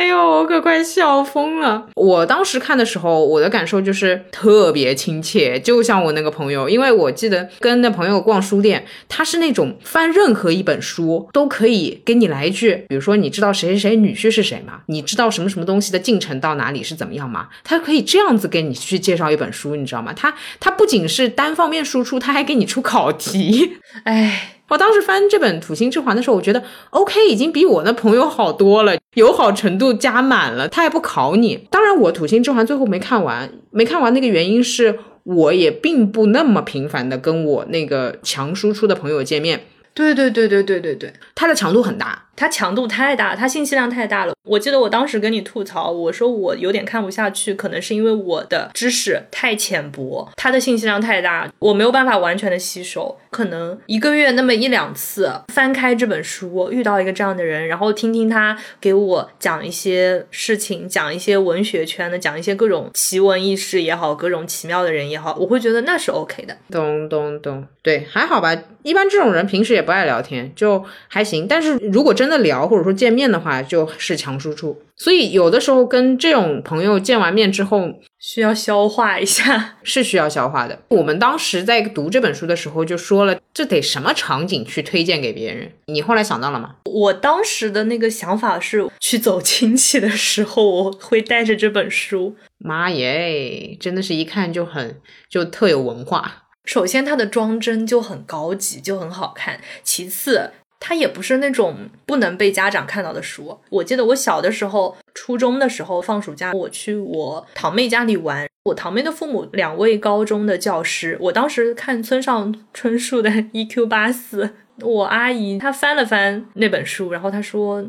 [0.00, 1.86] 哎呦，我可快笑疯了！
[1.94, 14.80] 我当时看的时候，我的感受就是特别亲切，就像我那个朋友，因为我记得跟那朋友逛书店，他是那种翻任何一本书都可以给你来一句，比如说你知道谁谁谁女婿是谁吗？
[14.86, 17.48] 你知道什么什么东西的进程到哪里是怎么样吗？
[17.62, 20.14] 他可以这样子给你去介绍一本书，你知道吗？
[20.14, 24.52] 他他不仅是单方面输出，他还给你出考题，哎。
[24.70, 31.66] 我当时翻这本《土星之环》的时候，我觉得 OK 已经比我那朋友好多了，友好程度加满了，他也不考你。
[31.70, 39.60] 当然，我《土星之环》最后没看完，没看完那个原因是我也并不那么频繁的跟我那个强输出的朋友见面。
[39.92, 42.26] 对对对对对对对，它的强度很大。
[42.36, 44.32] 它强度太大，它信息量太大了。
[44.44, 53.18] 我记得我当时跟你吐槽，我说我有点看不下去，可能是因为我的知识太浅薄，它的信息量太大，我没有办法完全的吸收。
[53.30, 66.56] 可能一个月那么一两次翻开这本书，遇到一个这样的人，然后听听他给我讲一些事情，讲一些文学圈的，讲一些各种奇闻异事也好，各种奇妙的人也好，我会觉得那是 OK 的。
[66.70, 68.56] 咚咚咚，对，还好吧。
[68.82, 71.46] 一般这种人平时也不爱聊天，就还行。
[71.46, 74.80] 但是如果真的聊或者说见面的话，就是强输出。
[74.96, 80.78] 所以有的时候跟这种朋友见完面之后，需要消化一下， 是需要消化的。
[80.88, 85.72] 我们当时在读这本书的时候就说了，这得什么场景去推荐给别人？
[85.86, 86.76] 你后来想到了吗？
[86.84, 92.36] 我当时的那个想法是，去走亲戚的时候，我会带着这本书。
[92.58, 95.00] 妈耶，真的是一看就很
[95.30, 96.44] 就特有文化。
[96.66, 99.58] 首先，它的装帧就很高级，就很好看。
[99.82, 103.60] 其次，它也不是那种不能被家长看到的书。
[103.68, 108.48] 我记得我小的时候，初中的时候放暑假，我去我堂妹家里玩。
[108.64, 114.44] 我堂妹的父母两位高中的教师，我当时看村上春树的《一 Q 八四》，
[114.86, 117.84] 我阿姨她翻了翻那本书，然后她说。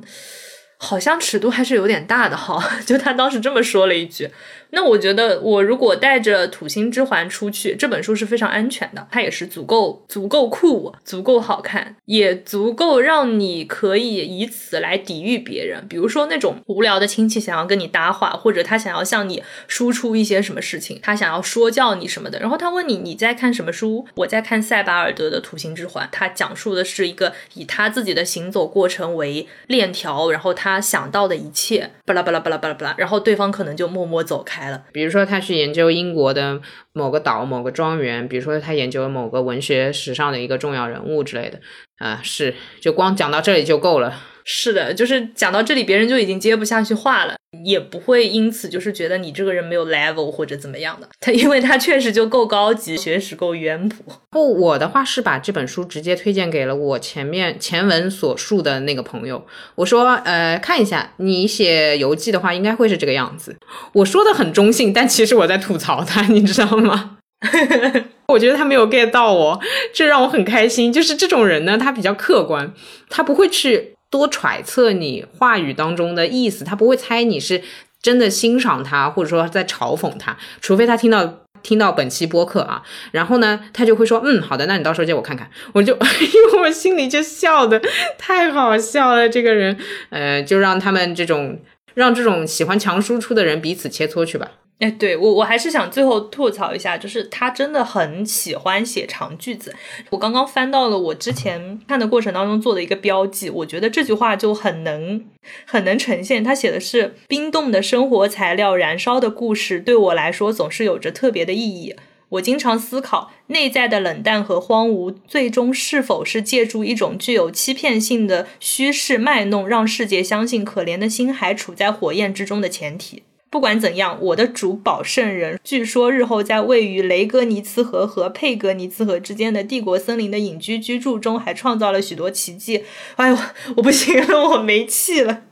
[0.84, 4.28] 好像尺度还是有点大的哈， 就她当时这么说了一句。
[4.72, 15.88] 那我觉得，我如果带着土星之环出去，这本书是非常安全的，它也是足够足够酷、足够好看，也足够让你可以以此来抵御别人。
[15.88, 24.05] 比如说那种无聊的亲戚想要跟你搭话，或者他想要向你输出一些什么事情，他想要说教你什么的，然后他问你你在看什么书？
[24.15, 30.82] 我在看塞巴尔德的《土星之环》，他讲述的是一个以他自己的行走过程为链条，然后他。
[30.91, 34.84] 想到的一切，巴拉巴拉巴拉巴拉巴拉，然后对方可能就默默走开了。
[34.91, 36.62] 比如说，他去研究英国的
[36.93, 41.59] 某个岛、某个庄园，比如说他研究某个文学史上的一个重要人物之类的，
[41.97, 44.22] 啊，是，就光讲到这里就够了。
[44.43, 47.36] 是的，就是讲到这里，别人就已经接不下去话了，
[47.66, 51.07] 也不会因此就是觉得你这个人没有 level 或者怎么样的。
[51.20, 54.22] 他 因为他确实就够高级，学识够渊博。
[54.30, 59.45] 不，我的话是把这本书直接推荐给了我前面前文所述的那个朋友。
[59.76, 63.55] 我说，呃，看一下你写游记的话，应该会是这个样子。
[63.93, 67.18] 我说的很中性，但其实我在吐槽他，你知道吗？
[68.28, 69.59] 我觉得他没有 get 到我，
[69.93, 70.93] 这让我很开心。
[70.93, 72.74] 就是这种人呢，他比较客观，
[73.09, 73.93] 他不会去。
[74.12, 77.64] 多揣测你话语当中的意思，他不会猜你是
[77.99, 86.07] 真的欣赏他，或者说在嘲讽他，除非他听到听到本期播客啊，然后呢，他就会说，嗯，好的，那你到时候借我看看，我就， 哎
[86.53, 87.82] 呦我心里就笑的
[88.18, 89.78] 太好笑了，这个人，
[90.09, 91.59] 呃，就让他们这种
[91.93, 94.49] 让这种喜欢强输出的人彼此切磋去吧。
[94.82, 99.75] 哎，对我我还是想最后吐槽一下，就是他真的很喜欢写长句子。
[100.09, 105.23] 我刚刚翻到了我之前看的过程当中做的一个标记，我觉得这句话就很能
[105.65, 106.43] 很能呈现。
[106.43, 111.95] 他写的是冰冻的生活材料，燃烧的故事，对我来说总是有着特别的意义。
[112.29, 123.21] 我经常思考，内在的冷淡和荒芜，最终是否是借助一种具有欺骗性的虚饰卖弄，让世界相信可怜的心还处在火焰之中的前提。
[123.52, 132.86] 不管怎样，我的主保圣人据说日后在位于雷格尼茨河和佩格尼茨河之间的帝国森林的隐居居住中，还创造了许多奇迹。
[133.18, 133.38] 哎呦，
[133.76, 135.43] 我不行了，我没气了，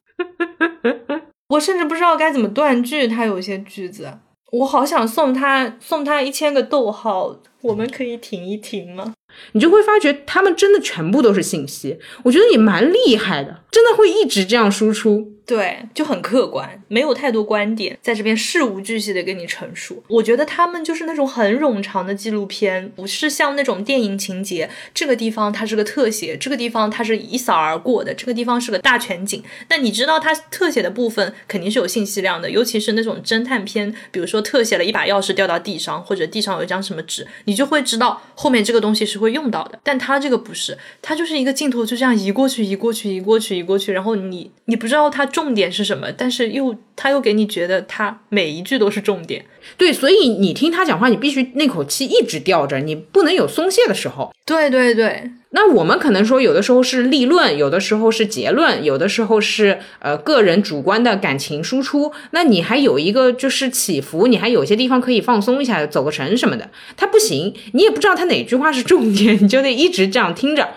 [1.50, 3.06] 我甚至不知道该怎么断句。
[3.06, 4.14] 他有些句子，
[4.54, 7.42] 我好想送他送他一千个逗号。
[7.62, 9.14] 我们可以停一停吗？
[9.52, 20.04] 你就会发觉他们真的全部都是信息，我觉得也蛮厉害的，真的会一直这样输出，对，就很客观，没有太多观点在这边事无巨细的跟你陈述。
[20.08, 29.42] 我觉得他们就是那种很冗长的纪录片，不是像那种电影情节，这个地方它是个特写，这个地方它是一扫而过的，这个地方是个大全景。
[29.70, 39.30] 那你知道它特写的部分肯定是有信息量的，尤其是那种侦探片，比如说特写了一把钥匙掉到地上，或者地上有一张什么纸，你就会知道后面这个东西是会。
[39.30, 49.46] 用到的，但他这个不是，他就是一个镜头就这样移过去，移过去，移过去，移过去，然后你你不知道它重点是什么，但是又他又给你觉得他每一句都是重点。
[49.78, 54.34] 对，所以你听他讲话，你必须那口气一直吊着，你不能有松懈的时候。
[54.46, 62.12] 对对对，那我们可能说，有的时候是立论，有的时候是结论，有的时候是呃个人主观的感情输出。
[62.32, 66.70] 那你还有一个就是起伏，你还有些地方可以放松一下，走个神什么的。
[66.98, 70.70] 他不行，你也不知道他哪句话是重点，你就得一直这样听着。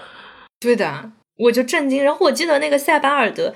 [0.61, 2.05] 对的，我就震惊。
[2.05, 3.55] 然后我记得那个塞巴尔德，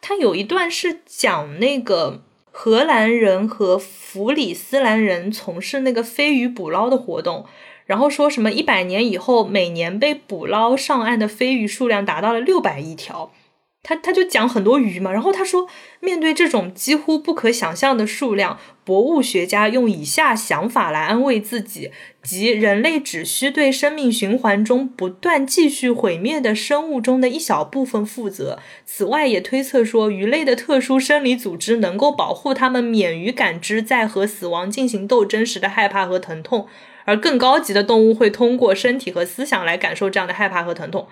[0.00, 2.22] 他有一段是讲那个。
[2.50, 7.46] 荷兰人和弗里斯兰人从事那个飞鱼捕捞的活动，
[7.86, 13.30] 然后说什么一百年以后，每年被捕捞上岸的飞鱼数量达到了六百亿条。
[13.82, 15.66] 他他就讲很多鱼嘛，然后他说，
[16.00, 21.90] 面对这种几乎不可想象的数量，博物学家用以下想法来安慰自己：
[22.22, 28.58] 即人类只需对生命循环中不断继续毁灭的生物中的一小部分负责。
[28.84, 36.66] 此外，也推测说，鱼类的特殊生理组织能够保护它们免于感知在和死亡进行斗争时的害怕和疼痛，
[37.06, 41.08] 而更高级的动物会通过身体和思想来感受这样的害怕和疼痛。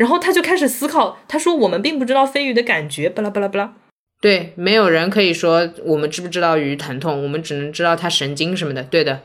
[0.00, 3.74] 然后他就开始思考，他说：“我们并不知道飞鱼的感觉，巴拉巴拉巴拉。”
[4.18, 8.82] 对，没有人可以说我们知不知道鱼疼痛，我们只能知道它神经什么的。
[8.84, 9.20] 对的，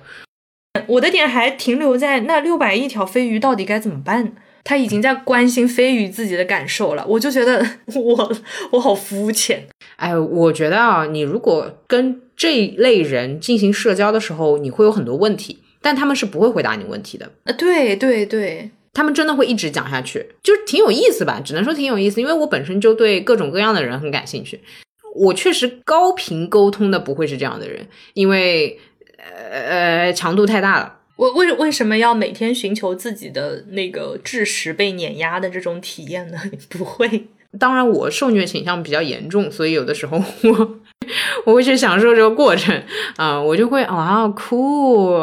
[0.88, 4.34] 我的点还停留在那六百亿条飞鱼到底该怎么办？
[4.66, 8.36] 他已经在关心飞鱼自己的感受了，我就觉得我
[8.72, 9.66] 我好肤浅。
[9.96, 17.32] 哎，我觉得啊，你如果跟这一类人进行社交的时候，你会有很多问题，但他们是不会回答你问题的。
[17.46, 18.72] 啊，对对对。
[18.96, 21.40] 他们真的会一直讲下去，就是挺有意思吧？
[21.40, 24.60] 只能说挺有意思，因为我本身就对各种各样的人很感兴趣。
[25.14, 28.80] 我确实高频沟通的不会是这样的人，因为
[29.18, 29.60] 呃
[30.08, 31.00] 呃强度太大了。
[31.18, 36.38] 我为为什么要每天寻求自己的那个智识被碾压的这种体验呢？
[36.70, 37.28] 不会。
[37.60, 40.80] 当然，我受虐倾向比较严重，所以有的时候我
[41.46, 42.84] 我会去享受这个过程
[43.18, 45.20] 啊，我就会哇酷，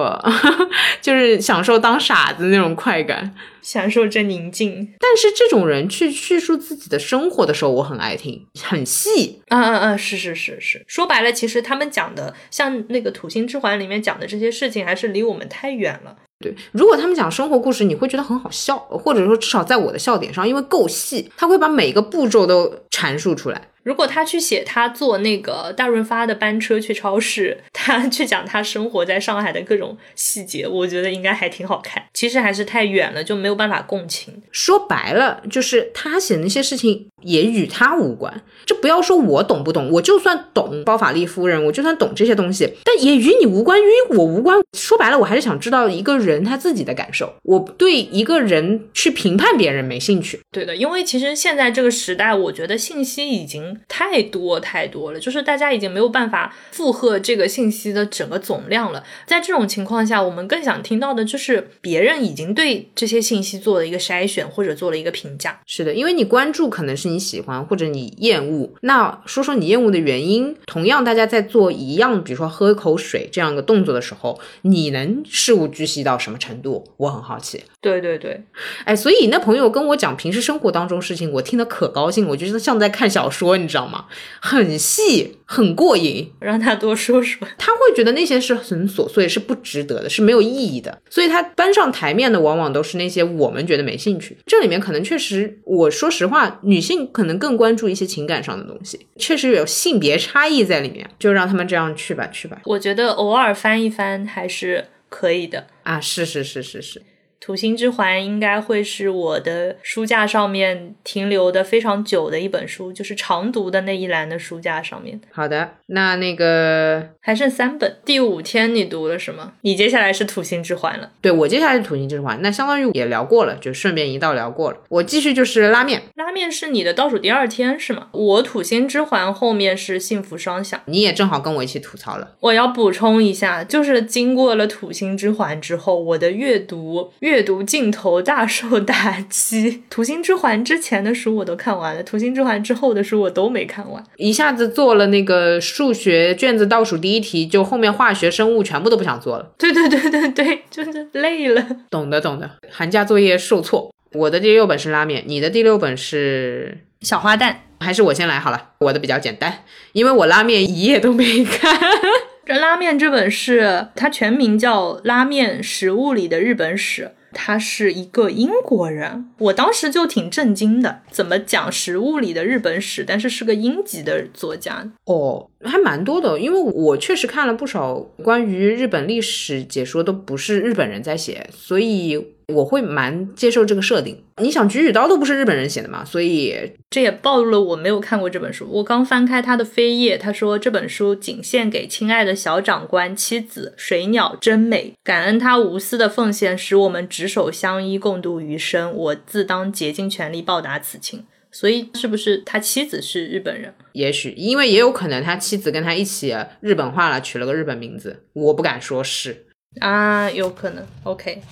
[1.02, 4.94] 就是享受当傻子那种快感，享受这宁静。
[5.00, 9.42] 但是这种人去叙述自己的生活的时候，我很爱听，很细。
[9.48, 10.84] 嗯嗯嗯，是是是是。
[10.86, 16.16] 说白了，其实他们讲的，像那个《土星之环》里面讲的这些事情，还是离我们太远了。
[16.42, 23.68] 对，如果他们讲生活故事，你会觉得很好笑，或者说至少在我的笑点上，因为够细，他会把每个步骤都阐述出来。
[23.82, 32.04] 如果他去写他坐那个大润发的班车去超市，他 去讲他生活在上海的各种细节，我觉得应该还挺好看。
[32.14, 34.42] 其实还是太远了，就没有办法共情。
[34.52, 38.42] 说白了，就是他写那些事情也与他无关。
[38.64, 44.60] 这不要说我懂不懂，我就算懂包法利夫人，我就算懂这些东西，但也与你无关，与我无关。
[44.78, 47.34] 说白了，我还是想知道一个人他自己的感受。
[47.42, 50.40] 我对一个人去评判别人没兴趣。
[50.52, 53.71] 对的，因为其实现在这个时代，我觉得信息已经。
[53.88, 59.02] 太多太多了，就是大家已经没有办法负荷这个信息的整个总量了。
[59.26, 65.60] 在这种情况下，我们更想听到的就是别人已经对这些信息做了一个筛选，或者做了一个评价。
[65.66, 70.56] 是的，因为你关注可能是你喜欢或者你厌恶，那说说你厌恶的原因。
[70.66, 76.84] 同样，大家在做一样，比如说喝一口水这样一个动作的时候，你能事无巨细到什么程度？
[76.96, 77.62] 我很好奇。
[77.82, 78.40] 对对对，
[78.84, 84.04] 哎，所以那朋友跟我讲平时生活当中事情，我听得可高兴，我觉得像在看小说，你知道吗？
[84.40, 87.46] 很细，很过瘾，让他多说说。
[87.58, 90.96] 他会觉得那些是很琐碎，是不值得的，是没有意义的。
[91.10, 94.38] 所以他搬上台面的往往都是那些我们觉得没兴趣。
[94.46, 101.10] 这里面可能确实，我说实话，女性可能更关注一些情感上的东西，确实有性别差异在里面。
[101.18, 102.60] 就让他们这样去吧，去吧。
[102.64, 106.00] 我觉得偶尔翻一翻还是可以的啊！
[106.00, 107.02] 是是是是是。
[107.44, 115.20] 土星之环应该会是我的书架上面停留的非常久的一本书，就是常读的那一栏的书架上面。
[115.32, 119.52] 好的，那那个还剩三本，第五天你读了什么？
[119.60, 121.10] 你接下来是土星之环了。
[121.20, 124.78] 对我接下来是土星之环，那相当于也聊过了，就顺便一道聊过了。
[124.88, 128.08] 我继续就是拉面，拉面是你的倒数第二天是吗？
[128.10, 132.32] 我土星之环后面是幸福双响，你也正好跟我一起吐槽了。
[132.40, 137.42] 我要补充一下，就是经过了土星之环之后，我的阅读阅。
[137.42, 139.82] 读镜头大受打击。
[139.90, 144.00] 土星之环之前的书我都看完了，土星之环之后的书我都没看完。
[144.16, 149.52] 一下子做了那个数学卷子倒数第一题，就后面化学、生物全部都不想做了。
[149.58, 151.64] 对对对对对，就是累了。
[151.90, 153.94] 懂的懂的，寒假作业受挫。
[154.12, 157.56] 我的第六本是拉面，你的第六本是小花旦。
[157.80, 161.80] 还是我先来好了，我的比较简单，因为我拉面一页都没看。
[162.46, 167.02] 这拉面这本是它全名叫《拉面食物里的日本史》。
[167.34, 182.32] 他是一个英国人，我当时就挺震惊的，怎么讲食物里的日本史，但是是个英籍的作家哦，还蛮多的，因为我确实看了不少关于日本历史解说，都不是日本人在写，所以。
[182.48, 184.22] 我会蛮接受这个设定。
[184.42, 186.54] 你想，菊与刀都不是日本人写的嘛，所以
[186.90, 188.66] 这也暴露了我没有看过这本书。
[188.68, 198.92] 我刚翻开他的扉页，他说这本书仅献给亲爱的小长官妻子水鸟真美，感恩他无私的奉献，使我们执手相依，共度余生。
[198.92, 201.24] 我自当竭尽全力报答此情。
[201.52, 203.74] 所以，是不是他妻子是日本人？
[203.92, 208.24] 也许，因为也有可能他妻子跟他一起日本化了，取了个日本名字。
[208.32, 209.46] 我不敢说是
[209.80, 210.84] 啊，有可能。
[211.04, 211.42] OK。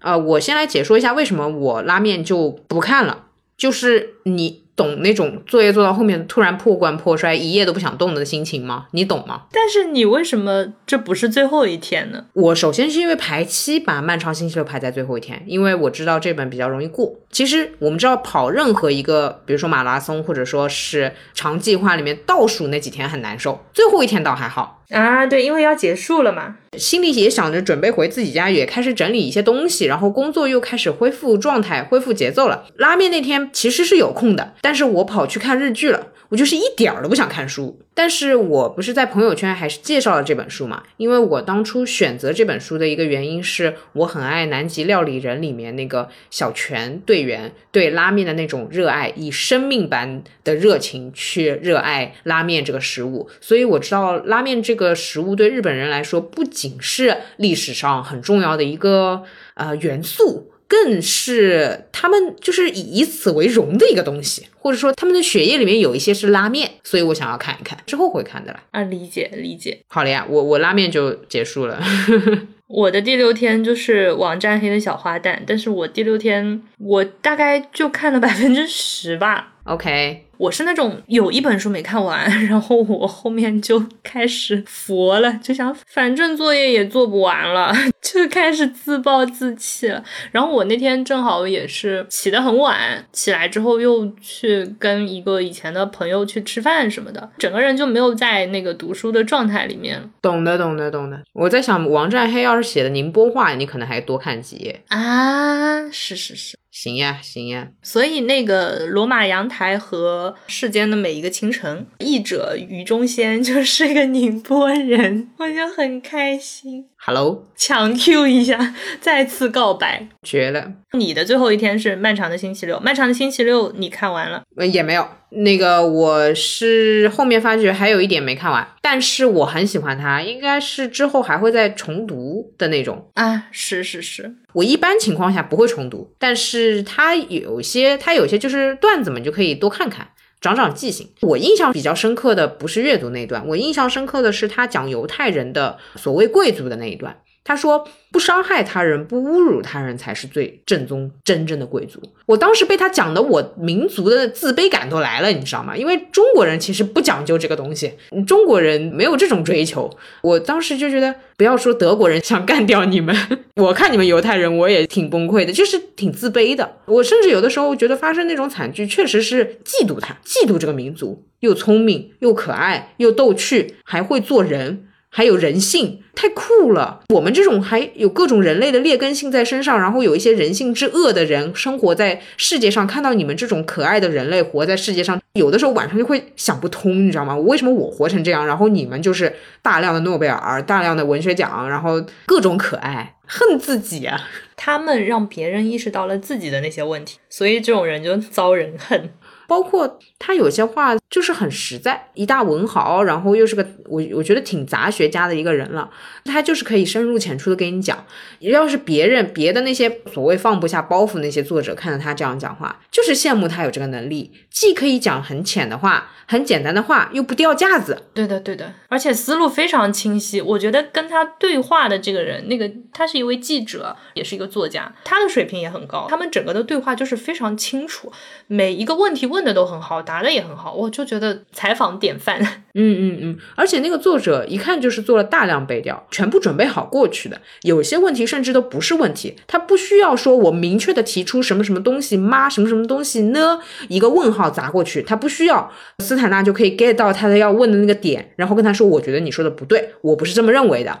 [0.00, 4.65] 呃，我先来解说一下为什么我拉面就不看了，就是你。
[4.76, 8.86] 懂那种作业做到后面突然破罐破摔，一夜都不想动的心情吗？
[8.90, 9.44] 你懂吗？
[9.50, 12.26] 但是你为什么这不是最后一天呢？
[12.34, 17.10] 我首先是因为排期把《漫长星期六》排在最后一天，因为我知道这本比较容易过。
[17.30, 25.26] 其实我们知道跑任何一个，比如说马拉松或者说是长计划里面，倒数那几天很难受，最后一天倒还好啊。
[25.26, 32.64] 对，因为要结束了嘛，心里也想着准备回自己家，也开始整理一些东西，然后工作又开始恢复状态、恢复节奏了。
[32.76, 34.54] 拉面那天其实是有空的。
[34.66, 37.78] 但是我跑去看日剧了，我就是一点儿都不想看书。
[37.94, 40.82] 但是我不是在朋友圈还是介绍了这本书嘛？
[40.96, 53.30] 因为我当初选择这本书的一个原因是我很爱《南极料理人》里面那个小泉队员对拉面的那种热爱，以生命般的热情去热爱拉面这个食物。
[53.40, 59.22] 所以我知道拉面这个食物对日本人来说不仅是历史上很重要的一个
[59.54, 60.50] 呃元素。
[60.68, 68.62] 更是他们就是以以此为荣的一个东西，或者说他们的血液里面有一些是拉面，所以我想要看一看，之后会看的啦。
[68.72, 69.80] 啊，理解理解。
[69.88, 71.80] 好了呀，我我拉面就结束了。
[72.66, 79.54] 我的第六天就是网站黑的小花旦，但是我第六天我大概就看了 百分之十吧。
[79.64, 80.25] OK。
[80.38, 87.72] 我是那种有一本书没看完， 然后我后面就开始佛了，就想反正作业也做不完了，
[88.02, 90.02] 就开始自暴自弃了。
[90.32, 100.02] 然后我那天正好也是起得很晚，起来之后又去跟一个以前的朋友去吃饭什么的，整个人就没有在那个读书的状态里面。
[100.20, 101.20] 懂的，懂的，懂的。
[101.32, 105.90] 我在想，王占黑要是写的宁波话，你可能还多看几页啊。
[105.90, 106.58] 是是是。
[106.78, 107.68] 行呀，行呀。
[107.80, 116.84] 所以那个罗马阳台和世间的每一个清晨，译者于中仙就是个宁波人，我就很开心。
[116.98, 120.70] Hello，强 Q 一下，再次告白，绝了！
[120.92, 124.42] 你的最后一天是漫长的星期六，漫长的星期六你看完了？
[124.56, 125.08] 呃，也没有。
[125.30, 133.46] 那个我是后面发觉还有一点没看完，但是我很喜欢它，应该是之后还会再重读的那种啊。
[133.50, 140.08] 是是是，我一般情况下不会重读，但是他有些他有些就是段子嘛，就可以多看看。
[140.40, 141.10] 长长记性。
[141.22, 147.18] 我印象比较深刻的不是阅读那段，我印象深刻的是他讲犹太人的所谓贵族的那一段。
[147.48, 155.76] 他说：“不伤害他人，不侮辱他人，才是最正宗、真正的贵族。”我当时被他讲的，我民族的自卑感都来了，你知道吗？
[155.76, 157.92] 因为中国人其实不讲究这个东西，
[158.26, 159.88] 中国人没有这种追求。
[160.22, 163.16] 我当时就觉得，不要说德国人想干掉你们，
[163.62, 166.78] 我看你们犹太人，我也挺崩溃的，就是挺自卑的。
[166.86, 174.88] 我甚至有的时候觉得发生那种惨剧，确实是嫉妒他，嫉妒这个民族，又聪明，又可爱，又逗趣，还会做人。
[175.08, 177.00] 还有人性，太酷了！
[177.08, 187.34] 我们这种还有各种人类的劣根性在身上，然后有一些人性之恶的人生活在世界上，看到你们这种可爱的人类活在世界上，有的时候晚上就会想不通，你知道吗？
[187.36, 194.20] 为什么我活成这样，然后你们就是大量的诺贝尔、大量的文学奖，然后各种可爱，恨自己啊！
[194.54, 199.10] 他们让别人意识到了自己的那些问题，所以这种人就遭人恨。
[199.48, 205.88] 包括他有些话就是很实在，一大文豪，然后又是个我我觉得挺杂学家的一个人了，
[206.24, 208.04] 他就是可以深入浅出的跟你讲。
[208.40, 218.02] 要是别人别的那些所谓放不下包袱那些作者看到他这样讲话，就是羡慕他有这个能力，既可以讲很浅的话，很简单的话，又不掉架子。
[218.12, 220.40] 对的，对的，而且思路非常清晰。
[220.40, 226.06] 我觉得跟他对话的这个人，那个他是一位记者，也是一个作家，他的水平也很高。
[226.10, 228.10] 他们整个的对话就是非常清楚，
[228.48, 229.36] 每一个问题问。
[229.36, 232.40] 问的都很好，答的也很好，我就觉得采访典范。
[232.72, 237.40] 嗯嗯嗯，而且那个作者一看就是做了大量背调，全部准备好过去的。
[237.62, 242.48] 有些问题甚至都不是问题，他不需要说我明确的提出什么什么东西吗？
[242.48, 243.60] 什么什么东西呢？
[243.88, 251.00] 一个问号砸过去，他不需要，斯坦纳就可以 get 到他的要问的那个点，然后跟他说，我觉得你说的不对，我不是这么认为的。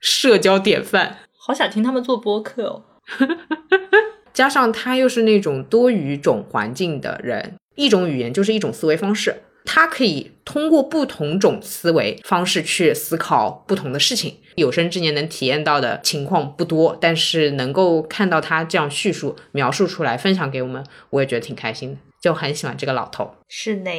[0.00, 2.82] 社交典范，好想听他们做播客哦。
[4.32, 14.38] 加上他又是那种多语种环境的人，一种语言就是一种思维方式，他可以通过不同种思维方式去思考不同的事情。
[14.56, 23.34] 有生之年能体验到的情况不多，但是能够看到他这样叙述、描述出来、分享给我们，我也觉得挺开心的，就很喜欢这个老头。
[23.48, 23.90] 是呢。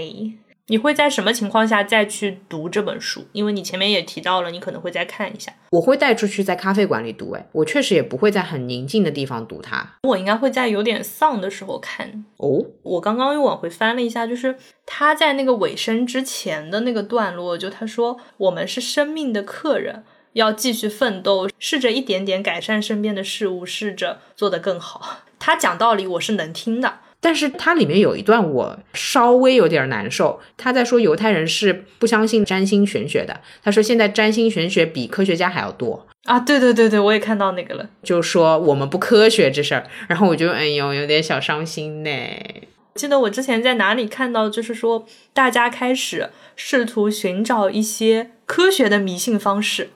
[0.69, 3.25] 你会在什么情况下再去读这本书？
[3.31, 5.53] 因为你前面也提到了，你可能会再看一下。
[5.71, 9.95] 我会带出去在咖啡馆里读，哎，我确实也不会在很宁静的地方读它。
[10.03, 12.25] 我应该会在有点丧的时候看。
[12.35, 20.03] 哦，我刚刚又往回翻了一下，就是他在那个尾声之前的那个段落，就他说我们是生命的客人，
[20.33, 25.19] 要继续奋斗，试着一点点改善身边的事物，试着做得更好。
[25.39, 26.95] 他讲道理，我是能听的。
[27.19, 33.41] 但是它里面有一段我稍微有点难受，他在说犹太人是不相信占星玄学的。
[33.63, 36.39] 他说现在占星玄学比科学家还要多啊！
[36.39, 39.87] 对对对对，我也看到那个了，就说我们不科学这事儿。
[40.07, 42.09] 然后我就哎呦有点小伤心呢。
[42.95, 49.89] 记得我之前在哪里看到，就是说大家开始试图寻找一些科学的迷信方式，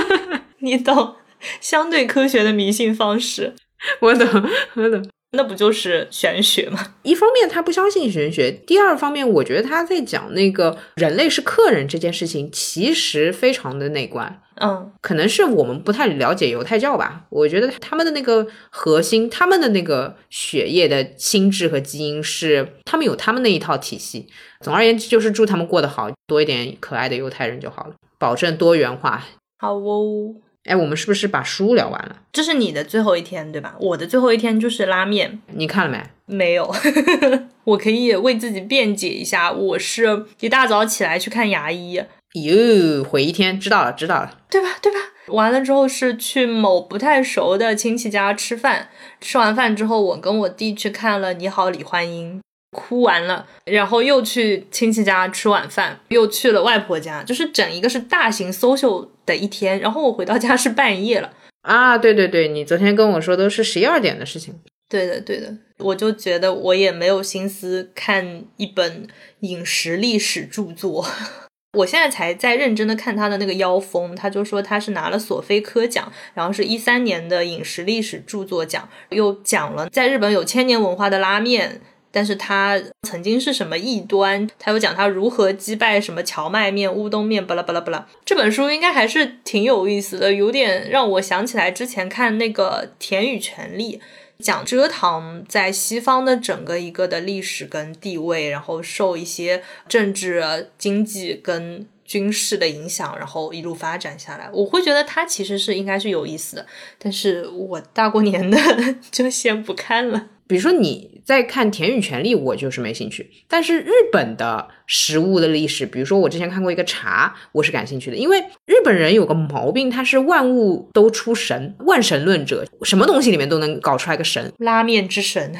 [0.60, 1.16] 你懂？
[1.60, 3.54] 相对科学的迷信方式，
[4.00, 5.08] 我懂，我懂。
[5.32, 6.94] 那不就是玄学吗？
[7.04, 14.40] 一方面他不相信玄学，第二方面我觉得他在讲那个人类是客人这件事情，其实非常的内观。
[14.60, 17.26] 嗯，可能是我们不太了解犹太教吧。
[17.28, 24.26] 我觉得他们的那个核心，他们的那个血液的心智和基因是，他们有他们那一套体系。
[24.60, 29.24] 总而言之，就是祝他们过得好，多一点可爱的犹太人就好了，保证多元化。
[29.58, 30.34] 好哦。
[30.68, 32.16] 哎，我们是不是把书聊完了？
[32.30, 33.74] 这是你的最后一天，对吧？
[33.80, 35.40] 我的最后一天就是拉面。
[35.52, 36.36] 你看了没？
[36.36, 36.72] 没有。
[37.64, 42.02] 我可以为自己辩解一下，我是一大早起来去看牙医。
[42.34, 44.68] 哟，毁一天，知道了，知道了，对吧？
[44.82, 44.98] 对吧？
[45.28, 48.88] 完了之后是去某不太熟的亲戚家吃饭。
[49.20, 52.38] 吃完饭之后，我跟我弟去看了《你好，李焕英》。
[52.70, 59.80] 哭完了，然后又去亲戚家吃晚饭，又去了外婆家，就是整一个是大型 social 的一天。
[59.80, 61.32] 然后我回到家是半夜了
[61.62, 61.96] 啊！
[61.96, 64.54] 对对对，你昨天跟我说都是十一二点的事情。
[64.90, 69.06] 对的对的，我就觉得我也没有心思看一本
[69.40, 71.06] 饮食历史著作。
[71.76, 81.80] 我现在才在认真的看他的那个腰封，他就说他是拿了索菲科奖，然后是一三年的饮食历史著作奖，又讲了在日本有千年文化的拉面。
[82.10, 84.48] 但是他曾经是什么异端？
[84.58, 88.06] 他又讲他如何击败什么荞麦面、乌冬面，巴拉巴拉巴拉。
[88.24, 93.98] 这本书应该还是挺有意思的，有点让我想起来之前看那个《田与权力》，
[94.44, 104.48] 讲蔗糖在西方的整个一个的历史跟地位，然后受一些政治、经济跟军事的影响，然后一路发展下来。
[104.50, 106.66] 我会觉得它其实是应该是有意思的，
[106.98, 108.58] 但是我大过年的
[109.12, 110.28] 就先不看了。
[110.48, 113.30] 比如说你在看《田与权利》，我就是没兴趣。
[113.46, 118.16] 但是日本的食物的历史，比如说我之前看过一个茶，我是感兴趣的。
[118.16, 124.50] 因为日本人有个毛病，他是万物都出神，万神论者，什么东西里面都能搞出来个神。
[124.56, 125.54] 拉面之神，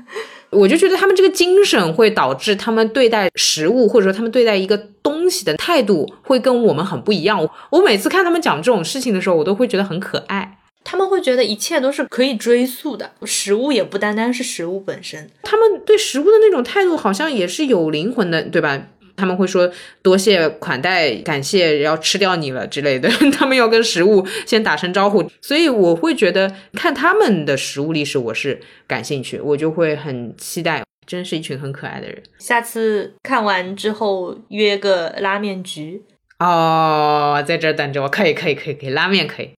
[0.48, 7.46] 我就觉得他们这个精神会导致他们对待食物，或者说他们对待一个东西的态度会跟我们很不一样。
[7.68, 10.56] 我每次看他们讲这种事情的时候，我都会觉得很可爱。
[10.84, 15.30] 他们会觉得一切都是可以追溯的，食物也不单单是食物本身。
[15.42, 18.86] 他们对食物的那种态度好像也是有灵魂的，对吧？
[19.16, 19.70] 他们会说
[20.00, 23.08] 多谢款待，感谢要吃掉你了之类的。
[23.36, 30.82] 他们要跟食物先打声招呼，所以我会觉得看他们的食物历史，我是感兴趣，我就会很期待。
[31.06, 32.22] 真是一群很可爱的人。
[32.38, 36.02] 下次看完之后约个拉面局
[36.38, 39.50] 哦，在这等着我，可以，可以，可以，可以，拉面可以。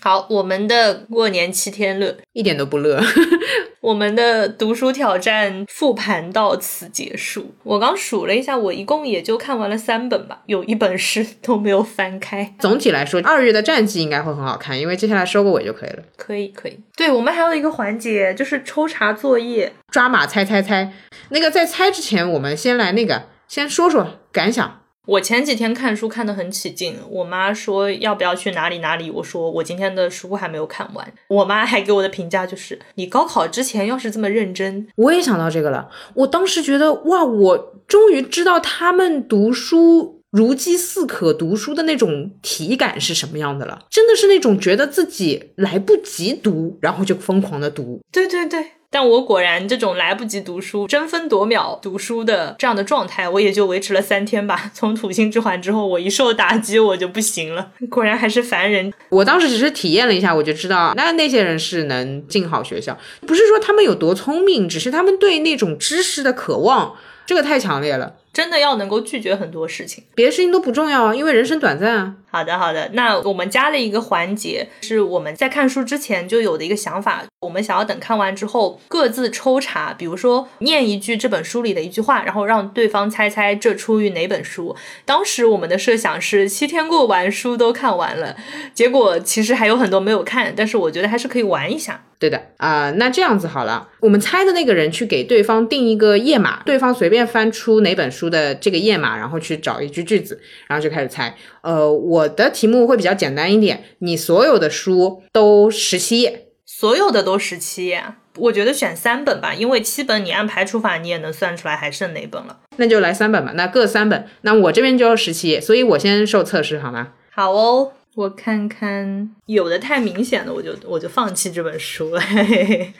[0.00, 3.00] 好，我们的过年七天乐一点都不乐。
[3.80, 7.54] 我们的读书挑战复盘到此结束。
[7.62, 12.54] 我刚数了一下，我一共也就看完了三本吧，有一本是都没有翻开。
[12.58, 16.02] 总体来说，二月的战绩应该会很好看，因为接下来收个尾就可以了。
[16.16, 16.78] 可以，可以。
[16.94, 20.92] 对我们还有一个环节，就是抽查作业，抓马猜猜猜。
[21.30, 24.79] 那个在猜之前，我们先来那个，先说说感想。
[25.10, 31.12] 我前几天看书看得很起劲，我妈说要不要去哪里哪里，我说我今天的书还没有看完。
[31.26, 35.90] 我妈还给我的评价就是，你高考之前要是这么认真，我也想到这个了。
[36.14, 48.00] 我当时觉得哇，我终于知道他们读书如饥似渴读书的那种体感是什么样的了，真的是那种觉得自己来不及读，然后就疯狂的读。
[48.12, 48.64] 对对对。
[48.92, 54.70] 但我果然这种来不及读书、争分夺秒读书的这样的状态，我也就维持了三天吧。
[54.74, 58.92] 从土星之环之后，我一受打击我就不行了，果然还是凡人。
[59.08, 66.96] 我当时只是体验了一下，我就知道，那那些人是能进好学校，不是说他们有多聪明，只是他们对那种知识的渴望，
[67.30, 68.16] 这个太强烈了。
[68.32, 72.14] 真的要能够拒绝很多事情，别的事情都不重要啊，因为人生短暂啊。
[72.28, 72.90] 好的，好的。
[72.94, 84.74] 那我们加了一个环节，是我们在看书之前就有的一个想法，我们想要等看完之后各自抽查，比如说念一句这本书里的一句话，然后让对方猜猜这出于哪本书。
[85.04, 88.36] 当时我们的设想是七天过完书都看完了，
[88.74, 92.02] 结果其实还有很多没有看，但是我觉得还是可以玩一下。
[92.20, 100.38] 对的啊，那这样子好了，我们猜的那个人去给对方定一个页码，对方随便翻出哪本书的这个页码，然后去找一句句子，
[100.68, 101.34] 然后就开始猜。
[101.62, 108.04] 呃，我的题目会比较简单一点，你所有的书都十七页，所有的都十七页，
[108.36, 112.58] 我觉得选三本吧，因为七本你按排除法你也能算出来还剩哪本了。
[112.76, 117.12] 那就来三本吧，那各三本，那我这边就十七页，所以我先受测试好吗？
[117.30, 117.92] 好哦。
[118.16, 122.20] 我看看，有的太明显了，我就我就放弃这本书了。
[122.20, 122.92] 嘿嘿嘿。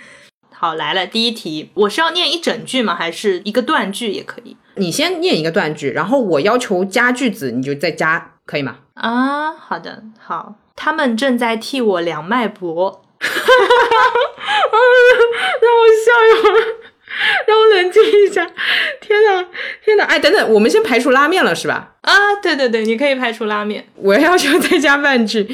[0.53, 2.95] 好，来了，第一题，我是要念一整句吗？
[2.95, 4.57] 还是一个断句也可以？
[4.77, 8.77] 你先念一个断句，然后我要求加句子，你就再加，可以吗？
[8.95, 10.55] 啊，好的，好。
[10.77, 13.03] 他们正在替我量脉搏。
[13.21, 13.97] 哈哈哈哈
[14.71, 14.79] 哈！
[15.61, 16.61] 让我笑一会儿，
[17.47, 18.45] 让我冷静一下。
[19.01, 19.47] 天呐，
[19.85, 21.95] 天呐，哎，等等，我们先排除拉面了，是吧？
[22.03, 22.13] 啊，
[22.43, 23.87] 对对对，你可以排除拉面。
[23.97, 25.49] 我要求再加半句，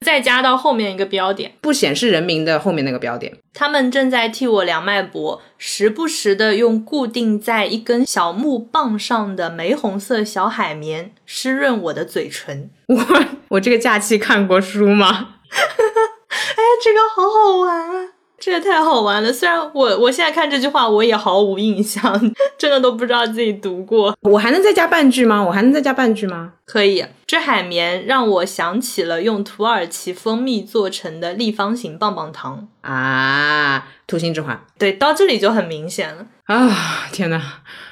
[0.00, 3.36] 再加到后面一个标点，不显示人名的后面那个标点。
[3.54, 12.70] 他们正在替我量脉搏，时不时的用固定在一根小木棒上的玫红色小海绵湿润我的嘴唇。
[12.88, 15.34] 我我这个假期看过书吗？
[15.52, 18.08] 哎，这个好好玩啊！
[18.44, 19.32] 这也太好玩了！
[19.32, 22.02] 虽然我我现在看这句话，我也毫无印象，
[22.58, 24.12] 真的都不知道自己读过。
[24.22, 25.40] 我还能再加半句吗？
[25.40, 26.54] 我还能再加半句吗？
[26.64, 27.04] 可以。
[27.24, 33.86] 这海绵让我想起了用土耳其蜂蜜做成的立方形棒棒糖啊！
[34.08, 34.60] 土星之环。
[34.76, 37.06] 对，到这里就很明显了啊！
[37.12, 37.40] 天呐，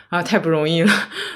[0.08, 0.92] 啊，太不容易了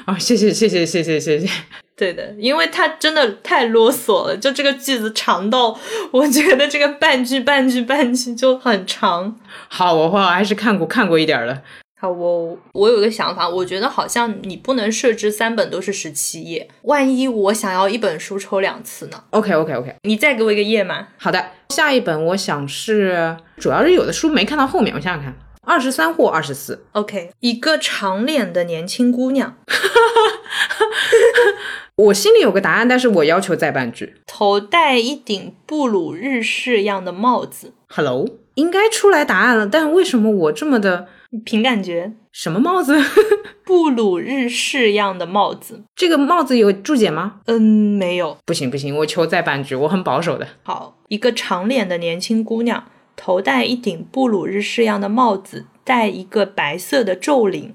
[0.07, 0.19] 啊！
[0.19, 1.49] 谢谢谢谢谢谢谢谢。
[1.97, 5.79] 对的，因为他真的太啰嗦了，就这个句子长到
[6.11, 9.39] 我觉得这个半句半句半句就很长。
[9.69, 11.63] 好，我我还是看过看过一点的。
[12.01, 21.09] 好，我我有一个想法，我觉得好像你不能设置三本都是十七页，万一我想要一本书抽两次呢？OK OK OK，你再给我一个页码。
[21.17, 25.35] 好的，下一本我想是，主要是有的书没看到后面，我想想看。
[25.67, 29.57] 二十三或二十四，OK，一个长脸的年轻姑娘，
[31.97, 34.15] 我心里有个答案，但是我要求再半句。
[34.27, 41.07] 头戴一顶布鲁日式样的帽子，Hello，应该出来答案了，但为什么我这么的
[41.45, 42.13] 凭感觉？
[42.33, 43.01] 什么帽子？
[43.65, 47.37] 布鲁日式样的帽子，这个帽子有注解吗？
[47.47, 47.63] 嗯，
[47.97, 48.37] 没有。
[48.45, 50.49] 不行不行，我求再半句，我很保守的。
[50.65, 52.85] 好，一个长脸的年轻姑娘。
[53.17, 57.73] 头戴一顶布鲁日式样的帽子，戴一个白色的皱领，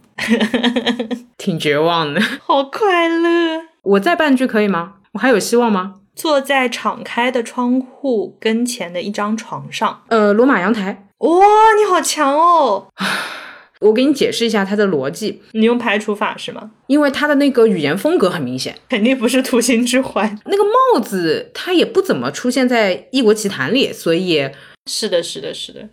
[1.37, 2.19] 挺绝望的。
[2.43, 3.68] 好快乐！
[3.89, 4.95] 我再半句可以吗？
[5.13, 5.95] 我还有希望吗？
[6.15, 11.07] 坐在敞开的窗户跟前的一张床上，呃，罗马阳台。
[11.17, 11.45] 哇，
[11.75, 12.87] 你好强哦！
[13.81, 15.41] 我给你解释一下它的逻辑。
[15.53, 16.69] 你用排除法是吗？
[16.85, 20.37] 因为它的那个语言风格很明显，肯定不是土星之环。
[20.45, 24.47] 那个帽子它也不怎么出现在《异国奇谭》里，所以。
[24.85, 25.89] 是的，是的，是的，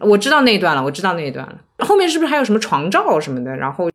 [0.00, 1.58] 我知道那一段了，我知道那一段了。
[1.84, 3.54] 后面是不是还有什么床罩什么的？
[3.54, 3.90] 然后，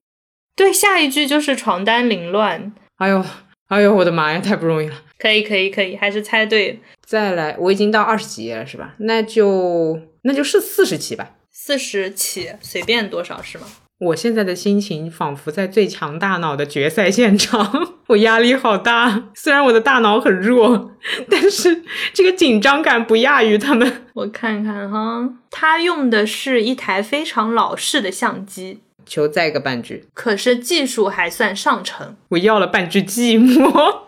[0.56, 2.72] 对，下一句就是床单凌乱。
[3.02, 3.26] 哎呦，
[3.70, 4.96] 哎呦，我的妈呀，太不容易了。
[5.18, 6.80] 可以，可以，可以，还是猜对。
[7.04, 8.94] 再来，我已经到二十几页了，是吧？
[9.00, 11.32] 那就那就是四十起吧。
[11.52, 13.66] 四十起，随便多少是吗？
[14.02, 17.72] 我现在的心情仿佛在最强大脑的决赛现场，
[18.10, 19.30] 我压力好大。
[19.34, 20.92] 虽然我的大脑很弱，
[21.28, 21.84] 但是
[22.14, 24.06] 这个紧张感不亚于他们。
[24.14, 28.82] 我看看哈，他用的是一台非常老式的相机。
[29.12, 32.16] 求再个半句，可是技术还算上乘。
[32.30, 34.04] 我要了半句寂寞。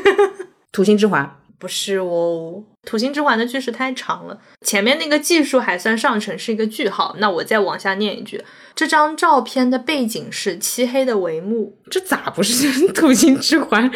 [0.70, 1.38] 土星之环。
[1.58, 8.42] 不是哦，土星之环的句式太长了，前面那个技术还算上乘是一个句号，那我再往下念一句，
[8.74, 13.88] 这张照片的背景是漆黑的帷幕，这咋不是土星之环？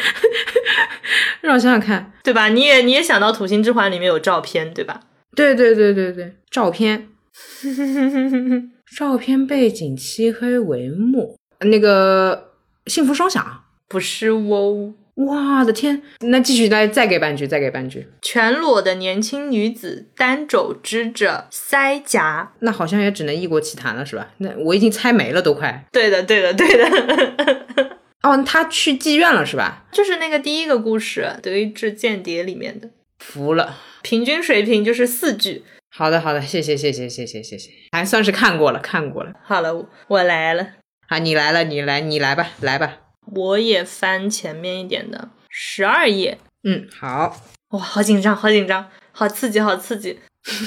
[1.43, 2.49] 让我想想看，对吧？
[2.49, 5.01] 你也你也想到土星之环里面有照片，对吧？
[5.35, 7.09] 对对对对对，照片，
[8.95, 12.53] 照片背景漆黑帷幕，那个
[12.87, 14.95] 幸福双响不是哦。
[15.27, 16.03] 哇的天！
[16.21, 18.07] 那继续再再给半句，再给半句。
[18.21, 24.29] 全裸的年轻女子单肘支着腮颊，那好像也只能异国奇谭了，是吧？
[24.37, 25.87] 那我已经猜没了，都快。
[25.91, 27.97] 对的，对的，对的。
[28.23, 29.87] 哦，他去妓院了，是吧？
[29.91, 32.91] 就是那个第一个故事《德意志间谍》里面的。
[33.19, 35.63] 服了，平均水平就是四句。
[35.97, 39.33] 好的，好的，谢谢，谢谢，谢谢，谢谢，还算是看过了，看过了。
[39.43, 40.67] 好了，我来了。
[41.09, 42.99] 啊，你来了，你来，你来吧，来吧。
[43.35, 46.37] 我也翻前面一点的十二页。
[46.65, 47.35] 嗯，好。
[47.71, 50.21] 哇，好紧张，好紧张，好刺激，好刺激。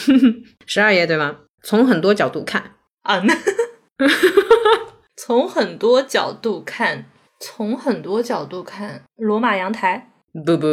[0.65, 1.37] 十二页对吗？
[1.61, 2.71] 从很多角度看
[3.03, 3.37] 啊，那
[5.15, 7.05] 从很多角度看，
[7.39, 10.09] 从很多角度看，罗马阳台。
[10.45, 10.67] 不不，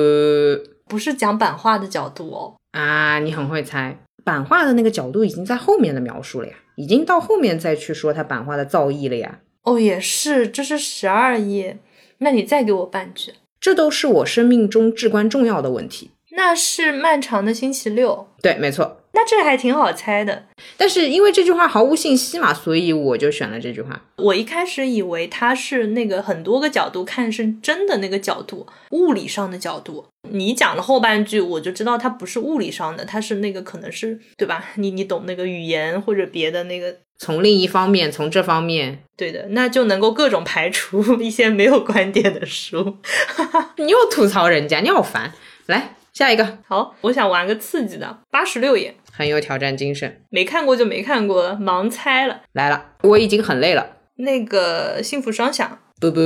[0.88, 2.56] 不是讲版画的角度哦。
[2.72, 9.38] 啊，你很会猜，版画的那个角度已经在后面的描述了呀，已经到后面再去说他版画的造诣了呀。
[9.62, 11.78] 哦，也是，这是十二页，
[12.18, 13.34] 那你再给我半句。
[13.60, 16.10] 这都是我生命中至关重要的问题。
[16.32, 18.26] 那是漫长的星期六。
[18.42, 18.96] 对，没错。
[19.16, 20.44] 那这还挺好猜的，
[20.76, 23.98] 但是因为这句话毫无信息嘛，所以我就选了这句话。
[24.18, 30.04] 我一开始以为它是那个很多个角度看是真的那个角度，物理上的角度。
[30.30, 34.62] 你讲了后半句，我就知道它不是物理上的，它是那个可能是对吧？
[34.74, 36.94] 你你懂那个语言或者别的那个。
[37.18, 42.98] 从另一方面，从这方面，对的，那就能够各种排除 一些没有观点的书。
[43.78, 45.32] 你又吐槽人家，你好烦。
[45.64, 50.22] 来下一个，好，我想玩个刺激的，八十六页，很有挑战精神。
[50.28, 52.42] 没看过就没看过，盲猜了。
[52.52, 53.96] 来了，我已经很累了。
[54.16, 56.20] 那个幸福双响，不不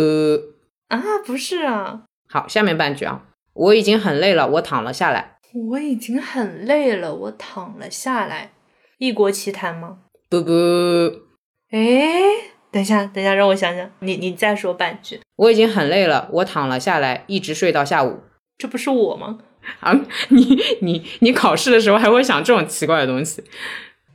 [0.88, 2.02] 啊，不是啊。
[2.28, 3.22] 好，下面半句啊，
[3.54, 5.38] 我已经很累了，我躺了下来。
[5.70, 8.52] 我已经很累了，我躺了下来。
[8.98, 9.98] 异国奇谈吗？
[10.28, 10.52] 不不，
[11.70, 12.12] 哎，
[12.70, 15.20] 等一下，等一下，让我想想，你你再说半句。
[15.36, 18.20] 我已经很累了，我躺了下来，一直睡到下午。
[18.58, 19.38] 这不是我吗？
[19.80, 19.92] 啊，
[20.28, 23.42] 你你你考试的时候还会想这种奇怪的东西？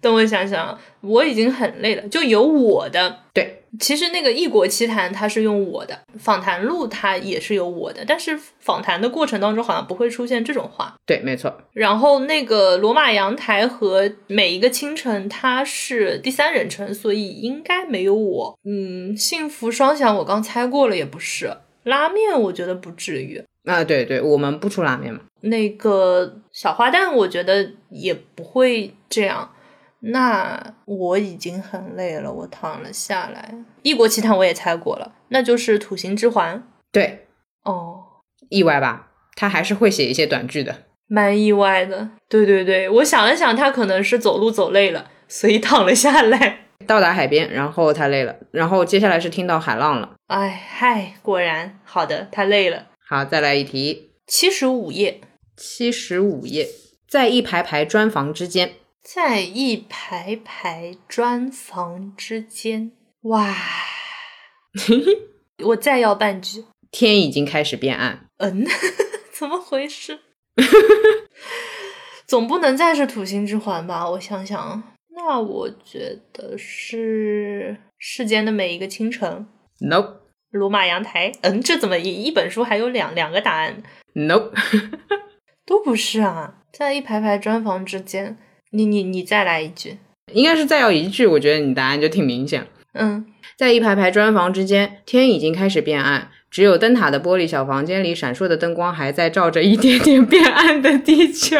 [0.02, 3.64] 等我想想，我已经很累了，就有我的对。
[3.78, 10.96] 其实那个异国奇谈，它是用我的访谈录，它也是有我的，但是访谈的过程当中好像不会出现这种话。
[11.06, 11.54] 对，没错。
[11.74, 18.58] 然后那个罗马阳台和每一个清晨，它是第三人称，所以应该没有我。
[18.64, 21.52] 嗯，幸福双响，我刚猜过了，也不是
[21.84, 23.44] 拉面，我觉得不至于。
[23.66, 25.20] 啊，对对，我们不出拉面嘛。
[25.42, 29.52] 那个小花旦，我觉得也不会这样。
[30.00, 33.56] 那我已经很累了，我躺了下来。
[33.82, 36.62] 异国奇谈我也猜过了，那就是土星之环。
[36.92, 37.28] 对，
[37.64, 38.04] 哦，
[38.50, 39.08] 意外吧？
[39.36, 42.10] 他还是会写一些短句的，蛮意外的。
[42.30, 46.60] 对对对，我想了想，他可能是走路走累了，所以躺了下来。
[46.86, 50.14] 到达海边，然后他累了，然后接下来是听到海浪了。
[50.28, 52.86] 哎嗨，果然好的，他累了。
[53.08, 55.22] 好，再来一题，七十五页，
[55.56, 56.68] 七十五页，
[57.08, 58.74] 在一排排砖房之间。
[59.04, 62.92] 在一排排砖房之间，
[63.22, 63.56] 哇！
[65.66, 66.66] 我再要半句。
[66.90, 68.28] 天已经开始变暗。
[68.38, 68.66] 嗯，
[69.32, 70.20] 怎么回事？
[72.26, 74.10] 总不能再是土星之环吧？
[74.10, 74.82] 我想想，
[75.16, 79.46] 那我觉得是世间的每一个清晨。
[79.80, 80.25] Nope。
[80.56, 81.32] 罗马阳台。
[81.42, 83.84] 嗯，这怎么一一本书还有两两个答案
[84.14, 84.52] ？Nope。
[85.66, 88.38] 都不是啊，在一排排砖房之间。
[88.72, 89.98] 你你你再来一句，
[90.34, 92.68] 应该是再要一句，我觉得你答案就挺明显。
[92.94, 93.26] 嗯，
[93.58, 101.58] 在一排排砖房之间，天已经开始变暗，只有灯塔的玻璃小房间里闪烁的灯光还在照着一点点变暗的地球。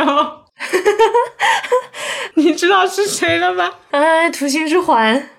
[2.36, 3.80] 你知道是谁了吧？
[3.92, 5.30] 哎，土星之环，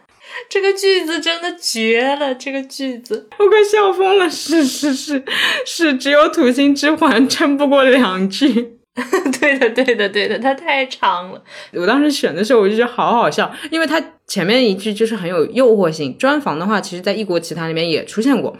[0.48, 4.28] 这个句子真的绝了，这个句子我快笑疯了。
[4.30, 5.22] 是是是
[5.64, 8.72] 是，只有土星之环撑不过两句。
[9.40, 11.42] 对的，对的，对的，它太长了。
[11.74, 16.16] 我当时选的时候，我就觉得好好笑，因为它前面一句就是很有诱惑性。
[16.16, 18.56] 砖房的话，其实在异国奇谭里面也出现过，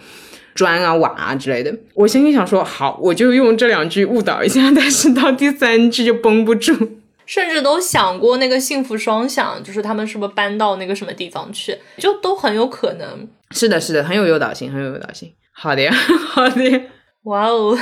[0.54, 1.74] 砖啊、瓦啊之类的。
[1.94, 6.74] 我心里想说，好，我就用这两句误导一下，但是到第三句就绷不住，
[7.26, 13.28] 甚至都想过那个幸福双响，就是他们是不是搬到那个什么地方去，就都很有可能。
[13.50, 15.32] 是的，是的，很有诱导性，很有诱导性。
[15.52, 15.92] 好的呀，
[16.30, 16.80] 好的呀，
[17.24, 17.76] 哇哦，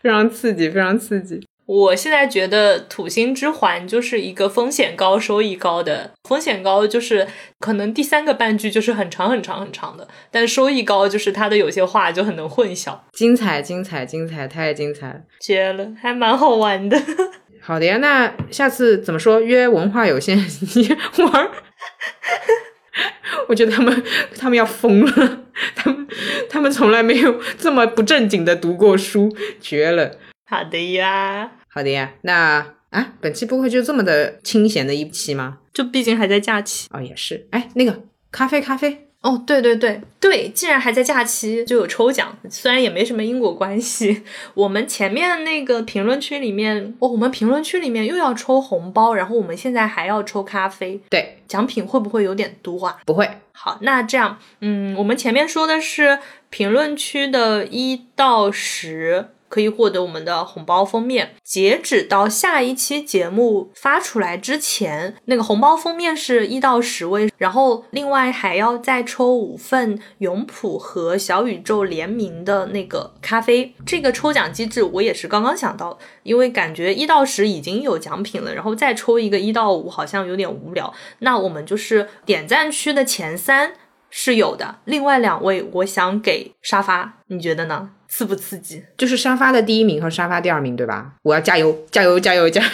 [0.00, 1.40] 非常刺激，非常刺激。
[1.64, 6.10] 我现在觉得土星之环就是一个风险高、收益高的。
[6.28, 7.26] 风险高就是
[7.60, 12.98] 可能第三个半句就是很长、很长、很长的，但收益高就是它的有些话就很能混淆。
[13.12, 17.00] 精彩，精彩，精彩，太精彩了，绝了，还蛮好玩的。
[17.64, 19.40] 好的呀，那下次怎么说？
[19.40, 20.36] 约文化有限
[20.74, 20.88] 你
[21.24, 21.48] 玩？
[23.48, 24.02] 我觉得他们
[24.36, 25.44] 他们要疯了，
[25.74, 26.06] 他们
[26.50, 30.18] 他们从来没有这么不正经的读过书，绝了。
[30.44, 35.58] 好的呀，好的呀，那啊，本期不会就这么的清闲的一期吗？
[35.72, 36.88] 就毕竟还在假期。
[36.90, 37.46] 哦，也是。
[37.50, 39.08] 哎，那个咖啡，咖啡。
[39.22, 44.22] 哦，对对对对，既然还在假期，就有抽奖，虽然也没什么因果关系。
[44.54, 52.98] 我们前面那个评论区里面，哦，我们评论区里面又要抽红包，然后我们现在还要抽咖啡，对，奖品会不会有点多啊？
[53.06, 53.30] 不会。
[53.52, 56.18] 好，那这样，嗯，我们前面说的是
[56.50, 59.28] 评论区的一到十。
[59.52, 61.34] 可以获得我们的红包封面。
[61.44, 73.74] 截止到下一期节目发出来之前，那个红包封面是一到十位，然后另外还要再抽五份永璞和小宇宙联名的那个咖啡。
[73.84, 80.94] 这个抽奖机制我也是刚刚想到，因为感觉一到十已经有奖品了，然后再抽一个一到五好像有点无聊。
[81.18, 83.74] 那我们就是点赞区的前三
[84.08, 87.90] 是有的，另外两位我想给沙发，你觉得呢？
[88.14, 88.82] 刺不刺激？
[88.98, 91.14] 就是沙发的第一名和沙发第二名，对吧？
[91.22, 92.70] 我要加油，加油，加油，加油！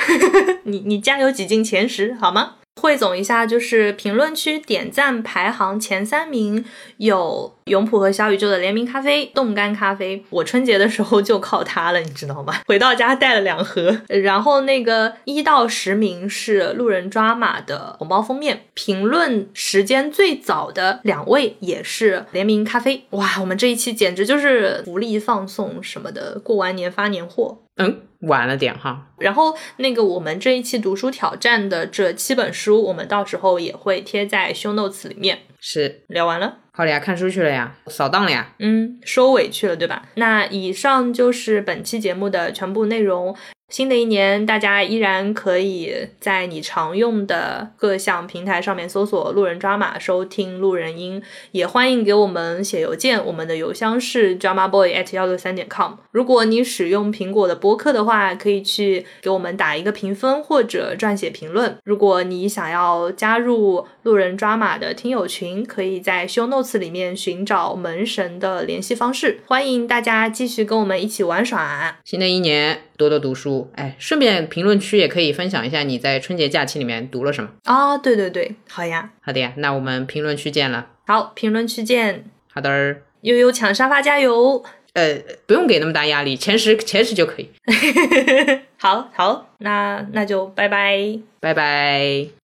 [0.64, 2.54] 你你加油挤进前十好吗？
[2.80, 6.64] 汇总一下，就是评论区点赞排行前三名
[6.96, 12.54] 有永璞和小宇宙的联名咖啡冻干咖啡，我春节的时候就靠它了，你知道吗？
[12.66, 14.00] 回到家带了两盒。
[14.08, 23.04] 然后那个一到十名是路人抓马的红包封面，评论时间最早的两位也是联名咖啡。
[23.10, 27.58] 哇，我们这一期简直就是福利放送什么的，过完年发年货。
[27.76, 29.06] 嗯，晚了点哈。
[29.18, 35.40] 然后那个我们这一期读书挑战的这七本书，我们到时候也会贴在 show notes 里面。
[35.60, 40.08] 是，聊完了，好了呀，看书去了呀，扫荡了呀，嗯，收尾去了，对吧？
[40.14, 43.36] 那以上就是本期节目的全部内容。
[43.70, 51.22] 新的一年，大家依然可以在你常用的各项平台上面搜索“路人抓马”收听路人音，
[51.52, 55.92] 也欢迎给我们写邮件，我们的邮箱是 dramaboy at 幺六三点 com。
[56.10, 61.78] 如果你使用苹果的播客的话，可以去给我们打一个评分或者撰写评论。
[61.84, 69.38] 如果你想要加入路人抓马的听友群，可以在 show notes 里面寻找门神的联系方式。
[69.46, 71.98] 欢迎大家继续跟我们一起玩耍。
[72.04, 72.89] 新的一年。
[73.00, 77.96] 多多读书，哎，顺便评论区也可以分享一下你在春节假期里面读了什么啊？
[77.96, 80.88] 对对对，好呀，好的呀，那我们评论区见了。
[81.06, 82.24] 好，评论区见。
[82.52, 84.62] 好的，悠悠抢沙发加油。
[84.92, 87.48] 呃，不用给那么大压力，前十前十就可以。
[88.76, 92.30] 好好，那那就拜拜，拜拜。